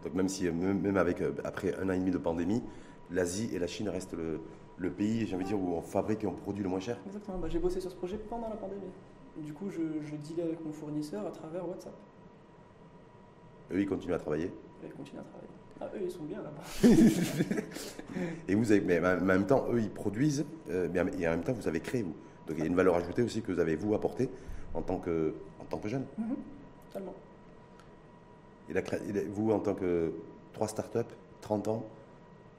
Donc 0.05 0.15
même 0.15 0.29
si 0.29 0.49
même 0.51 0.97
avec 0.97 1.23
euh, 1.23 1.33
après 1.43 1.75
un 1.75 1.89
an 1.89 1.93
et 1.93 1.99
demi 1.99 2.11
de 2.11 2.19
pandémie, 2.19 2.63
l'Asie 3.11 3.49
et 3.53 3.59
la 3.59 3.67
Chine 3.67 3.89
restent 3.89 4.15
le, 4.15 4.41
le 4.77 4.91
pays, 4.91 5.27
j'ai 5.27 5.35
envie 5.35 5.45
de 5.45 5.49
dire, 5.49 5.59
où 5.59 5.75
on 5.75 5.81
fabrique 5.81 6.23
et 6.23 6.27
on 6.27 6.35
produit 6.35 6.63
le 6.63 6.69
moins 6.69 6.81
cher. 6.81 6.99
Exactement. 7.07 7.39
Bah, 7.39 7.49
j'ai 7.51 7.59
bossé 7.59 7.81
sur 7.81 7.91
ce 7.91 7.97
projet 7.97 8.19
pendant 8.19 8.49
la 8.49 8.57
pandémie. 8.57 8.91
Du 9.39 9.53
coup, 9.53 9.71
je, 9.71 9.81
je 10.03 10.17
dealais 10.17 10.45
avec 10.49 10.65
mon 10.65 10.73
fournisseur 10.73 11.27
à 11.27 11.31
travers 11.31 11.69
WhatsApp. 11.69 11.95
Eux, 13.73 13.81
ils 13.81 13.89
continuent 13.89 14.15
à 14.15 14.19
travailler. 14.19 14.53
Ils 14.85 14.93
continuent 14.93 15.21
à 15.21 15.25
travailler. 15.25 15.51
Ah, 15.81 15.91
eux, 15.95 16.01
ils 16.05 16.11
sont 16.11 16.25
bien 16.25 16.39
là-bas. 16.43 16.63
et 18.49 18.55
vous 18.55 18.73
avez, 18.73 18.81
mais 18.81 18.99
en 18.99 19.21
même 19.21 19.47
temps, 19.47 19.67
eux, 19.71 19.81
ils 19.81 19.91
produisent, 19.91 20.47
euh, 20.71 20.89
mais 20.93 21.01
en 21.01 21.31
même 21.31 21.43
temps, 21.43 21.53
vous 21.53 21.69
avez 21.69 21.81
créé, 21.81 22.03
vous. 22.03 22.15
Donc 22.47 22.57
il 22.57 22.61
y 22.61 22.63
a 22.63 22.67
une 22.67 22.77
valeur 22.77 22.95
ajoutée 22.95 23.23
aussi 23.23 23.43
que 23.43 23.53
vous 23.53 23.59
avez, 23.59 23.77
vous, 23.77 23.95
apporté 23.95 24.31
en 24.77 24.83
tant 24.83 24.99
que, 24.99 25.35
en 25.61 25.65
tant 25.65 25.79
que 25.79 25.89
jeune. 25.89 26.07
Mhm. 26.19 26.37
totalement. 26.89 27.15
Vous, 29.31 29.51
en 29.53 29.61
tant 29.61 29.75
que 29.75 30.13
trois 30.53 30.69
startups, 30.69 31.15
30 31.41 31.69
ans, 31.69 31.85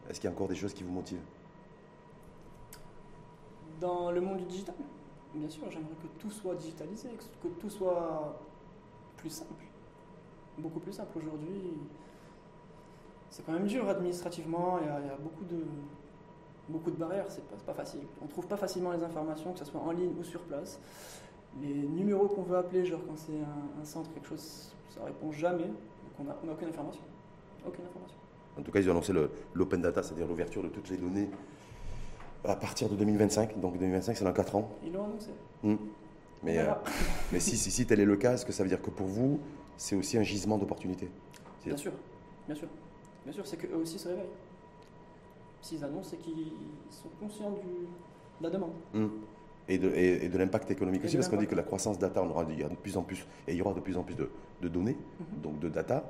est-ce 0.10 0.20
qu'il 0.20 0.30
y 0.30 0.32
a 0.32 0.36
encore 0.36 0.48
des 0.48 0.56
choses 0.56 0.74
qui 0.74 0.84
vous 0.84 0.92
motivent? 0.92 1.24
Dans 3.80 4.12
le 4.12 4.22
monde 4.22 4.38
du 4.38 4.46
digital, 4.46 4.76
bien 5.36 5.50
sûr, 5.50 5.70
j'aimerais 5.70 5.96
que 6.02 6.08
tout 6.20 6.32
soit 6.32 6.56
digitalisé, 6.56 7.10
que 7.44 7.48
tout 7.60 7.70
soit 7.70 8.40
plus 9.18 9.30
simple. 9.30 9.66
Beaucoup 10.58 10.80
plus 10.80 10.94
simple 10.94 11.18
aujourd'hui. 11.18 11.74
C'est 13.30 13.46
quand 13.46 13.52
même 13.52 13.68
dur 13.68 13.88
administrativement, 13.88 14.80
il 14.82 14.88
y 14.88 14.90
a, 14.90 15.00
il 15.02 15.08
y 15.08 15.10
a 15.10 15.18
beaucoup 15.18 15.44
de, 15.44 15.64
beaucoup 16.70 16.90
de 16.90 16.96
barrières, 16.96 17.26
c'est 17.30 17.46
pas, 17.48 17.58
pas 17.58 17.74
facile. 17.74 18.00
On 18.24 18.28
trouve 18.28 18.48
pas 18.48 18.58
facilement 18.58 18.92
les 18.94 19.04
informations, 19.04 19.52
que 19.52 19.60
ce 19.60 19.66
soit 19.66 19.82
en 19.82 19.92
ligne 19.92 20.14
ou 20.20 20.24
sur 20.24 20.42
place. 20.44 20.80
Les 21.62 21.74
numéros 21.74 22.28
qu'on 22.28 22.44
veut 22.44 22.58
appeler, 22.58 22.86
genre 22.86 23.02
quand 23.08 23.18
c'est 23.18 23.40
un, 23.82 23.86
centre, 23.86 24.12
quelque 24.14 24.28
chose, 24.28 24.72
ça 24.90 25.04
répond 25.04 25.32
jamais. 25.32 25.66
Donc 25.66 25.74
on 26.20 26.24
n'a 26.24 26.54
aucune 26.54 26.70
information. 26.70 27.02
Aucune 27.66 27.86
information. 27.86 28.18
En 28.58 28.62
tout 28.62 28.72
cas, 28.72 28.80
ils 28.80 28.88
ont 28.90 28.92
annoncé 28.92 29.14
l'open 29.54 29.82
data, 29.82 30.04
c'est-à-dire 30.04 30.28
l'ouverture 30.28 30.64
de 30.64 30.70
toutes 30.70 30.90
les 30.90 30.98
données 30.98 31.30
à 32.44 32.56
partir 32.56 32.90
de 32.90 32.96
2025. 32.96 33.60
Donc 33.60 33.78
2025, 33.78 34.18
c'est 34.18 34.24
dans 34.24 34.34
4 34.34 34.56
ans. 34.56 34.70
Ils 34.84 34.94
l'ont 34.94 35.06
annoncé. 35.06 35.32
Hmm. 35.64 35.76
Mais, 36.44 36.60
euh, 36.60 36.74
mais 37.32 37.40
si, 37.40 37.58
si, 37.58 37.72
si, 37.72 37.86
tel 37.86 38.00
est 38.00 38.06
le 38.06 38.16
cas, 38.16 38.34
est-ce 38.34 38.46
que 38.46 38.52
ça 38.52 38.64
veut 38.64 38.70
dire 38.70 38.82
que 38.82 38.92
pour 38.92 39.08
vous, 39.08 39.40
c'est 39.76 39.96
aussi 39.96 40.18
un 40.18 40.24
gisement 40.24 40.58
d'opportunités? 40.58 41.10
Bien 41.66 41.78
sûr, 41.78 41.92
bien 42.46 42.56
sûr. 42.56 42.68
Bien 43.26 43.34
sûr, 43.34 43.46
c'est 43.46 43.58
qu'eux 43.58 43.76
aussi 43.76 44.00
se 44.00 44.08
réveillent 44.08 44.30
s'ils 45.68 45.84
annoncent, 45.84 46.10
c'est 46.12 46.18
qu'ils 46.18 46.52
sont 46.90 47.10
conscients 47.20 47.52
du, 47.52 47.88
de 48.40 48.44
la 48.44 48.50
demande. 48.50 48.74
Hmm. 48.94 49.08
Et 49.70 49.78
de, 49.78 49.90
et, 49.90 50.30
de 50.30 50.38
l'impact 50.38 50.72
économique 50.72 51.04
aussi, 51.04 51.18
parce 51.18 51.28
qu'on 51.28 51.38
dit 51.38 51.48
que 51.48 51.56
la 51.56 51.64
croissance 51.64 52.00
data, 52.00 52.24
on 52.24 52.30
aura 52.30 52.46
de, 52.46 52.54
de 52.54 52.76
plus 52.76 52.96
en 52.96 53.02
plus, 53.02 53.28
et 53.48 53.52
il 53.52 53.58
y 53.58 53.62
aura 53.62 53.74
de 53.74 53.82
plus 53.82 53.98
en 53.98 54.04
plus 54.04 54.16
de, 54.16 54.30
de 54.62 54.68
données, 54.70 54.96
mhm. 55.20 55.42
donc 55.42 55.60
de 55.60 55.68
data. 55.68 56.06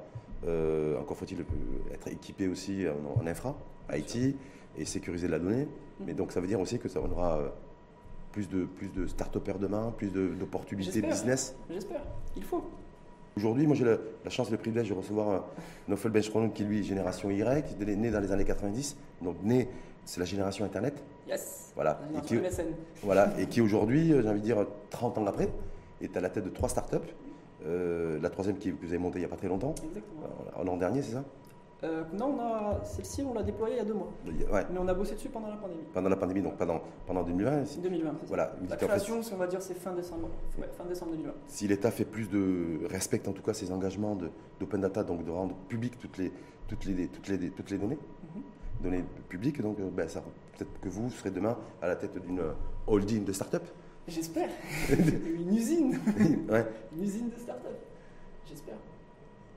Euh, 0.45 0.99
encore 0.99 1.17
faut-il 1.17 1.43
être 1.91 2.07
équipé 2.07 2.47
aussi 2.47 2.85
en, 3.19 3.25
infra, 3.25 3.55
IT, 3.91 4.35
et 4.77 4.85
sécuriser 4.85 5.27
la 5.27 5.39
donnée. 5.39 5.63
Mhm. 5.65 6.05
Mais 6.05 6.13
donc 6.13 6.31
ça 6.31 6.39
veut 6.39 6.47
dire 6.47 6.59
aussi 6.59 6.77
que 6.77 6.87
ça 6.87 7.01
aura 7.01 7.37
euh, 7.37 7.47
plus 8.31 8.47
de, 8.47 8.65
plus 8.65 8.89
de 8.89 9.07
start-upers 9.07 9.57
demain, 9.57 9.91
plus 9.97 10.11
d'opportunités 10.11 11.01
business. 11.01 11.55
J'espère, 11.69 12.01
il 12.35 12.43
faut. 12.43 12.63
Aujourd'hui, 13.35 13.67
moi 13.67 13.75
j'ai 13.75 13.85
la, 13.85 13.97
chance 14.29 14.49
et 14.49 14.51
le 14.51 14.57
privilège 14.57 14.89
de 14.89 14.93
recevoir 14.93 15.29
un 15.29 15.43
Nofel 15.87 16.11
Benchrono 16.11 16.49
qui 16.49 16.63
lui 16.63 16.79
est 16.79 16.83
génération 16.83 17.29
Y, 17.29 17.65
qui 17.65 17.75
est 17.81 17.95
né 17.95 18.09
dans 18.09 18.19
les 18.19 18.31
années 18.31 18.45
90, 18.45 18.97
donc 19.21 19.35
né, 19.43 19.69
c'est 20.07 20.19
la 20.19 20.25
génération 20.25 20.65
Internet. 20.65 21.03
Yes. 21.27 21.71
Voilà. 21.75 21.99
Et 22.17 22.21
qui, 22.21 22.39
voilà, 23.03 23.33
et 23.37 23.45
qui 23.45 23.61
aujourd'hui, 23.61 24.13
euh, 24.13 24.21
j'ai 24.21 24.29
envie 24.29 24.39
de 24.39 24.45
dire 24.45 24.65
30 24.89 25.17
ans 25.19 25.27
après, 25.27 25.49
est 26.01 26.15
à 26.17 26.21
la 26.21 26.29
tête 26.29 26.45
de 26.45 26.49
trois 26.49 26.69
startups. 26.69 26.97
Euh, 27.65 28.19
la 28.21 28.29
troisième 28.29 28.57
qui, 28.57 28.71
que 28.71 28.81
vous 28.81 28.87
avez 28.87 28.97
montée 28.97 29.19
il 29.19 29.21
n'y 29.21 29.25
a 29.25 29.29
pas 29.29 29.35
très 29.35 29.47
longtemps. 29.47 29.75
Exactement. 29.83 30.63
L'an 30.63 30.77
dernier, 30.77 31.01
c'est 31.01 31.13
ça? 31.13 31.23
Euh, 31.83 32.03
non, 32.13 32.35
celle-ci, 32.83 33.21
on 33.21 33.35
l'a 33.35 33.43
déployée 33.43 33.75
il 33.75 33.77
y 33.77 33.81
a 33.81 33.85
deux 33.85 33.93
mois. 33.93 34.11
Mais 34.25 34.79
on 34.79 34.87
a 34.87 34.93
bossé 34.93 35.13
dessus 35.13 35.29
pendant 35.29 35.49
la 35.49 35.57
pandémie. 35.57 35.83
Pendant 35.93 36.09
la 36.09 36.15
pandémie, 36.15 36.41
donc 36.41 36.55
pendant, 36.57 36.81
pendant 37.05 37.23
2020 37.23 37.81
2020, 37.83 38.15
voilà. 38.25 38.53
La 38.67 38.77
création, 38.77 39.21
on 39.31 39.35
va 39.35 39.45
dire, 39.45 39.61
c'est 39.61 39.75
fin 39.75 39.93
décembre, 39.93 40.29
fin 40.75 40.85
décembre 40.85 41.11
2020. 41.11 41.33
Si 41.47 41.67
l'État 41.67 41.91
fait 41.91 42.05
plus 42.05 42.29
de. 42.29 42.87
respecte 42.87 43.27
en 43.27 43.33
tout 43.33 43.43
cas 43.43 43.53
ses 43.53 43.71
engagements 43.71 44.17
d'open 44.59 44.81
data, 44.81 45.03
donc 45.03 45.23
de 45.23 45.29
rendre 45.29 45.55
publiques 45.67 45.99
toutes 45.99 46.17
les, 46.17 46.31
toutes 46.67 46.85
les, 46.85 47.07
toutes 47.07 47.27
les, 47.27 47.51
toutes 47.51 47.69
les 47.69 47.77
données, 47.77 47.99
mhm. 48.35 48.41
Données 48.81 49.03
publiques, 49.29 49.61
donc 49.61 49.79
euh, 49.79 49.89
ben, 49.91 50.07
ça, 50.07 50.23
peut-être 50.57 50.79
que 50.79 50.89
vous 50.89 51.09
serez 51.09 51.31
demain 51.31 51.57
à 51.81 51.87
la 51.87 51.95
tête 51.95 52.17
d'une 52.25 52.41
holding 52.85 53.23
de 53.23 53.31
start-up. 53.31 53.63
J'espère. 54.07 54.49
une 54.89 55.55
usine. 55.55 55.99
Une 56.95 57.03
usine 57.03 57.29
de 57.29 57.37
start-up. 57.37 57.75
J'espère. 58.47 58.77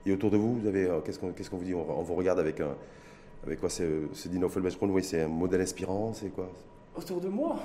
Et 0.05 0.13
autour 0.13 0.31
de 0.31 0.37
vous, 0.37 0.59
vous 0.59 0.67
avez 0.67 0.87
euh, 0.87 1.01
qu'est-ce 1.01 1.19
qu'on 1.51 1.57
vous 1.57 1.65
dit? 1.65 1.75
On, 1.75 2.03
vous 2.03 2.15
regarde 2.15 2.41
avec 2.41 2.61
un, 2.61 2.75
avec 3.45 3.61
quoi 3.61 3.69
c'est 3.69 4.29
Dino 4.29 4.49
Felbechron 4.49 4.89
Oui, 4.89 5.05
c'est 5.05 5.23
un 5.23 5.29
modèle 5.29 5.61
inspirant, 5.61 6.13
c'est 6.13 6.31
quoi? 6.31 6.51
Autour 6.97 7.21
de 7.21 7.29
moi? 7.29 7.59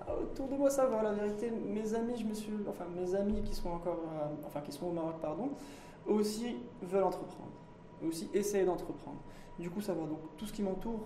Ah, 0.00 0.14
autour 0.20 0.48
de 0.48 0.56
moi, 0.56 0.70
ça 0.70 0.86
va. 0.86 1.02
La 1.02 1.12
vérité, 1.12 1.50
mes 1.50 1.94
amis, 1.94 2.14
je 2.18 2.24
me 2.24 2.34
suis, 2.34 2.52
enfin 2.68 2.86
mes 2.96 3.14
amis 3.14 3.42
qui 3.42 3.54
sont 3.54 3.68
encore, 3.68 4.02
euh, 4.12 4.46
enfin 4.46 4.60
qui 4.60 4.72
sont 4.72 4.86
au 4.86 4.92
Maroc, 4.92 5.16
pardon, 5.20 5.50
aussi 6.06 6.56
veulent 6.82 7.04
entreprendre, 7.04 7.52
aussi 8.08 8.28
essayer 8.34 8.64
d'entreprendre. 8.64 9.18
Du 9.58 9.70
coup, 9.70 9.80
ça 9.80 9.92
va. 9.92 10.00
Donc 10.02 10.20
tout 10.36 10.46
ce 10.46 10.52
qui 10.52 10.62
m'entoure, 10.62 11.00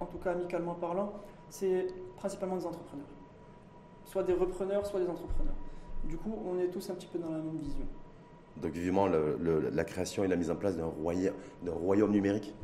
en 0.00 0.06
tout 0.06 0.18
cas 0.18 0.32
amicalement 0.32 0.74
parlant, 0.74 1.12
c'est 1.48 1.86
principalement 2.16 2.56
des 2.56 2.66
entrepreneurs. 2.66 3.06
Soit 4.04 4.22
des 4.22 4.34
repreneurs, 4.34 4.86
soit 4.86 5.00
des 5.00 5.08
entrepreneurs. 5.08 5.54
Du 6.04 6.16
coup, 6.16 6.36
on 6.46 6.58
est 6.58 6.68
tous 6.68 6.90
un 6.90 6.94
petit 6.94 7.06
peu 7.06 7.18
dans 7.18 7.30
la 7.30 7.38
même 7.38 7.58
vision. 7.58 7.86
Donc 8.60 8.72
vivement 8.72 9.08
la 9.08 9.84
création 9.84 10.24
et 10.24 10.28
la 10.28 10.36
mise 10.36 10.50
en 10.50 10.56
place 10.56 10.76
d'un 10.76 10.86
royaume, 10.86 11.34
royaume 11.66 12.12
numérique? 12.12 12.54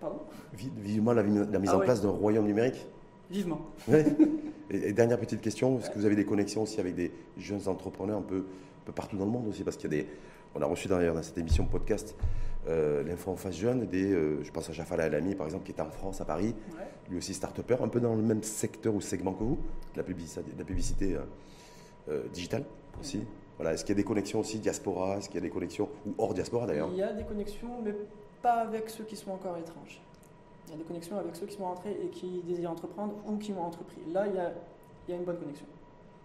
Pardon? 0.00 0.18
Vivement 0.52 1.12
la, 1.12 1.22
mise 1.22 1.46
ah 1.68 1.76
en 1.76 1.80
place 1.80 2.02
d'un 2.02 2.10
royaume 2.10 2.46
numérique? 2.46 2.86
Vivement. 3.30 3.60
Et, 4.70 4.92
dernière 4.92 5.18
petite 5.18 5.40
question, 5.40 5.78
est-ce 5.78 5.90
que 5.90 5.98
vous 5.98 6.06
avez 6.06 6.16
des 6.16 6.24
connexions 6.24 6.62
aussi 6.62 6.80
avec 6.80 6.94
des 6.94 7.12
jeunes 7.36 7.68
entrepreneurs 7.68 8.18
un 8.18 8.22
peu, 8.22 8.44
peu 8.84 8.92
partout 8.92 9.16
dans 9.16 9.24
le 9.24 9.30
monde 9.30 9.46
aussi? 9.48 9.62
Parce 9.62 9.76
qu'il 9.76 9.92
y 9.92 9.94
a 9.94 10.02
des... 10.02 10.08
On 10.54 10.62
a 10.62 10.66
reçu 10.66 10.88
d'ailleurs 10.88 11.14
dans 11.14 11.22
cette 11.22 11.38
émission 11.38 11.66
podcast 11.66 12.16
euh, 12.68 13.50
jeune, 13.50 13.86
des, 13.86 14.12
euh, 14.12 14.42
je 14.42 14.50
pense 14.50 14.70
à 14.70 14.72
Jafala 14.72 15.04
Alami 15.04 15.34
par 15.34 15.46
exemple, 15.46 15.64
qui 15.64 15.72
est 15.72 15.80
en 15.80 15.90
France, 15.90 16.20
à 16.20 16.24
Paris, 16.24 16.54
lui 17.10 17.18
aussi 17.18 17.34
start-upper, 17.34 17.76
un 17.82 17.88
peu 17.88 18.00
dans 18.00 18.14
le 18.14 18.22
même 18.22 18.42
secteur 18.42 18.94
ou 18.94 19.00
segment 19.00 19.32
que 19.32 19.44
vous, 19.44 19.58
la 19.96 20.02
publicité, 20.02 20.42
la 20.56 20.64
publicité 20.64 21.18
euh, 22.08 22.22
digitale 22.32 22.64
aussi. 23.00 23.24
Voilà, 23.56 23.74
Est-ce 23.74 23.84
qu'il 23.84 23.94
y 23.94 23.98
a 23.98 24.02
des 24.02 24.04
connexions 24.04 24.40
aussi 24.40 24.58
diaspora 24.58 25.18
Est-ce 25.18 25.28
qu'il 25.28 25.36
y 25.36 25.38
a 25.38 25.46
des 25.46 25.50
connexions, 25.50 25.88
ou 26.06 26.14
hors 26.18 26.34
diaspora 26.34 26.66
d'ailleurs 26.66 26.88
Il 26.90 26.98
y 26.98 27.02
a 27.02 27.12
des 27.12 27.24
connexions, 27.24 27.80
mais 27.84 27.94
pas 28.42 28.54
avec 28.54 28.90
ceux 28.90 29.04
qui 29.04 29.16
sont 29.16 29.30
encore 29.30 29.56
étranges. 29.56 30.00
Il 30.66 30.72
y 30.72 30.74
a 30.74 30.78
des 30.78 30.84
connexions 30.84 31.18
avec 31.18 31.36
ceux 31.36 31.46
qui 31.46 31.56
sont 31.56 31.64
rentrés 31.64 31.96
et 32.02 32.08
qui 32.08 32.42
désirent 32.46 32.72
entreprendre 32.72 33.14
ou 33.26 33.36
qui 33.36 33.52
ont 33.52 33.62
entrepris. 33.62 34.00
Là, 34.12 34.26
il 34.26 34.34
y 34.34 34.38
a, 34.38 34.52
il 35.06 35.12
y 35.12 35.14
a 35.14 35.18
une 35.18 35.24
bonne 35.24 35.38
connexion. 35.38 35.66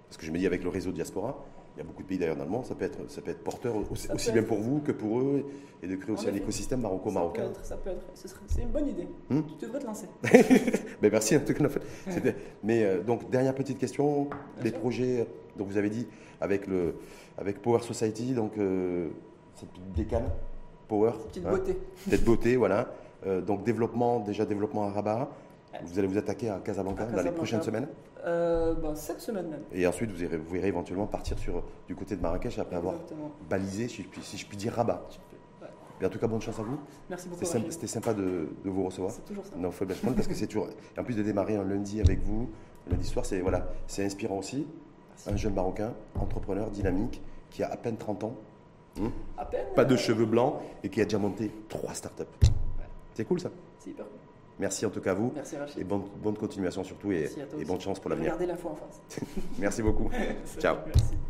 Parce 0.07 0.17
que 0.17 0.25
je 0.25 0.31
me 0.31 0.37
dis, 0.37 0.47
avec 0.47 0.63
le 0.63 0.69
réseau 0.69 0.91
diaspora, 0.91 1.37
il 1.79 1.83
y 1.83 1.85
a 1.85 1.87
beaucoup 1.87 2.03
de 2.03 2.07
pays 2.09 2.17
d'ailleurs 2.17 2.35
dans 2.35 2.43
le 2.43 2.49
monde, 2.49 2.65
ça 2.65 2.75
peut 2.75 2.83
être, 2.83 3.09
ça 3.09 3.21
peut 3.21 3.31
être 3.31 3.41
porteur 3.41 3.73
aussi, 3.89 4.31
bien 4.33 4.43
pour 4.43 4.57
vous 4.57 4.81
que 4.81 4.91
pour 4.91 5.21
eux, 5.21 5.45
et 5.81 5.87
de 5.87 5.95
créer 5.95 6.13
aussi 6.13 6.27
un 6.27 6.33
écosystème 6.33 6.81
maroco-marocain. 6.81 7.53
Ça 7.63 7.77
peut 7.77 7.91
être, 7.91 8.05
c'est 8.13 8.61
une 8.61 8.69
bonne 8.69 8.89
idée. 8.89 9.07
Hmm 9.29 9.41
tu 9.57 9.65
devrais 9.65 9.79
te 9.79 9.85
lancer. 9.85 10.07
Ben, 11.01 11.09
merci 11.09 11.37
en 11.37 11.39
tout 11.39 11.53
cas. 11.53 11.63
Mais 12.63 12.83
euh, 12.83 13.01
donc, 13.01 13.29
dernière 13.29 13.55
petite 13.55 13.77
question, 13.77 14.29
les 14.61 14.71
projets, 14.71 15.25
dont 15.55 15.63
vous 15.63 15.77
avez 15.77 15.89
dit, 15.89 16.05
avec, 16.41 16.67
le, 16.67 16.95
avec 17.37 17.61
Power 17.61 17.81
Society, 17.81 18.33
donc 18.33 18.57
euh, 18.57 19.07
cette 19.55 19.69
petite 19.69 19.93
décane, 19.93 20.29
Power. 20.89 21.13
Petite 21.29 21.45
hein, 21.45 21.51
beauté. 21.51 21.77
Petite 22.09 22.25
beauté, 22.25 22.55
voilà. 22.57 22.93
Euh, 23.25 23.39
donc 23.39 23.63
développement, 23.63 24.19
déjà 24.19 24.45
développement 24.45 24.83
à 24.83 24.91
Rabat. 24.91 25.29
Vous 25.83 25.99
allez 25.99 26.07
vous 26.07 26.17
attaquer 26.17 26.49
à 26.49 26.59
Casablanca, 26.59 27.03
À 27.03 27.07
dans 27.07 27.21
les 27.21 27.31
prochaines 27.31 27.61
semaines 27.61 27.87
Euh, 28.25 28.73
ben, 28.73 28.95
cette 28.95 29.21
semaine 29.21 29.47
même. 29.47 29.61
Et 29.71 29.87
ensuite, 29.87 30.11
vous 30.11 30.23
irez, 30.23 30.37
vous 30.37 30.55
irez 30.55 30.67
éventuellement 30.67 31.07
partir 31.07 31.37
sur, 31.37 31.63
du 31.87 31.95
côté 31.95 32.15
de 32.15 32.21
Marrakech 32.21 32.59
après 32.59 32.75
avoir 32.75 32.95
balisé, 33.49 33.87
si 33.87 34.03
je, 34.03 34.07
puis, 34.07 34.21
si 34.21 34.37
je 34.37 34.45
puis 34.45 34.57
dire, 34.57 34.73
Rabat. 34.73 35.07
Ouais. 35.61 35.67
Et 36.01 36.05
en 36.05 36.09
tout 36.09 36.19
cas, 36.19 36.27
bonne 36.27 36.41
chance 36.41 36.59
à 36.59 36.63
vous. 36.63 36.77
Merci 37.09 37.29
beaucoup. 37.29 37.45
C'était 37.45 37.87
sympa, 37.87 38.11
sympa 38.11 38.13
de, 38.13 38.49
de 38.63 38.69
vous 38.69 38.83
recevoir. 38.83 39.11
C'est 39.13 39.23
toujours 39.25 39.45
ça. 39.45 39.55
Non, 39.55 39.71
faut 39.71 39.85
parce 39.85 40.27
que 40.27 40.33
c'est 40.33 40.47
toujours. 40.47 40.67
En 40.97 41.03
plus 41.03 41.15
de 41.15 41.23
démarrer 41.23 41.55
un 41.55 41.63
lundi 41.63 42.01
avec 42.01 42.19
vous, 42.19 42.49
lundi 42.89 43.07
soir, 43.07 43.25
c'est 43.25 43.39
voilà, 43.39 43.67
c'est 43.87 44.03
inspirant 44.03 44.39
aussi. 44.39 44.67
Merci. 45.09 45.29
Un 45.29 45.35
jeune 45.37 45.53
Marocain, 45.53 45.93
entrepreneur, 46.19 46.69
dynamique, 46.69 47.21
qui 47.49 47.63
a 47.63 47.71
à 47.71 47.77
peine 47.77 47.97
30 47.97 48.23
ans, 48.23 48.35
hein, 49.01 49.11
À 49.37 49.45
peine. 49.45 49.67
pas 49.75 49.85
de 49.85 49.93
euh, 49.93 49.97
cheveux 49.97 50.25
blancs 50.25 50.55
et 50.83 50.89
qui 50.89 50.99
a 51.01 51.03
déjà 51.05 51.17
monté 51.17 51.51
trois 51.69 51.93
startups. 51.93 52.23
C'est 53.13 53.25
cool 53.25 53.39
ça. 53.39 53.49
C'est 53.79 53.91
hyper 53.91 54.05
cool. 54.05 54.15
Merci 54.59 54.85
en 54.85 54.89
tout 54.89 55.01
cas 55.01 55.11
à 55.11 55.13
vous 55.15 55.31
Merci 55.33 55.55
Rachid. 55.57 55.79
et 55.79 55.83
bonne, 55.83 56.03
bonne 56.21 56.37
continuation 56.37 56.83
surtout 56.83 57.11
et, 57.11 57.29
bonne 57.65 57.79
chance 57.79 57.99
pour 57.99 58.09
l'avenir. 58.09 58.33
Regardez 58.33 58.45
l'info 58.45 58.69
en 58.69 58.75
face. 58.75 59.21
Merci 59.57 59.81
beaucoup. 59.81 60.09
Ciao. 60.59 60.77
Merci. 60.85 61.29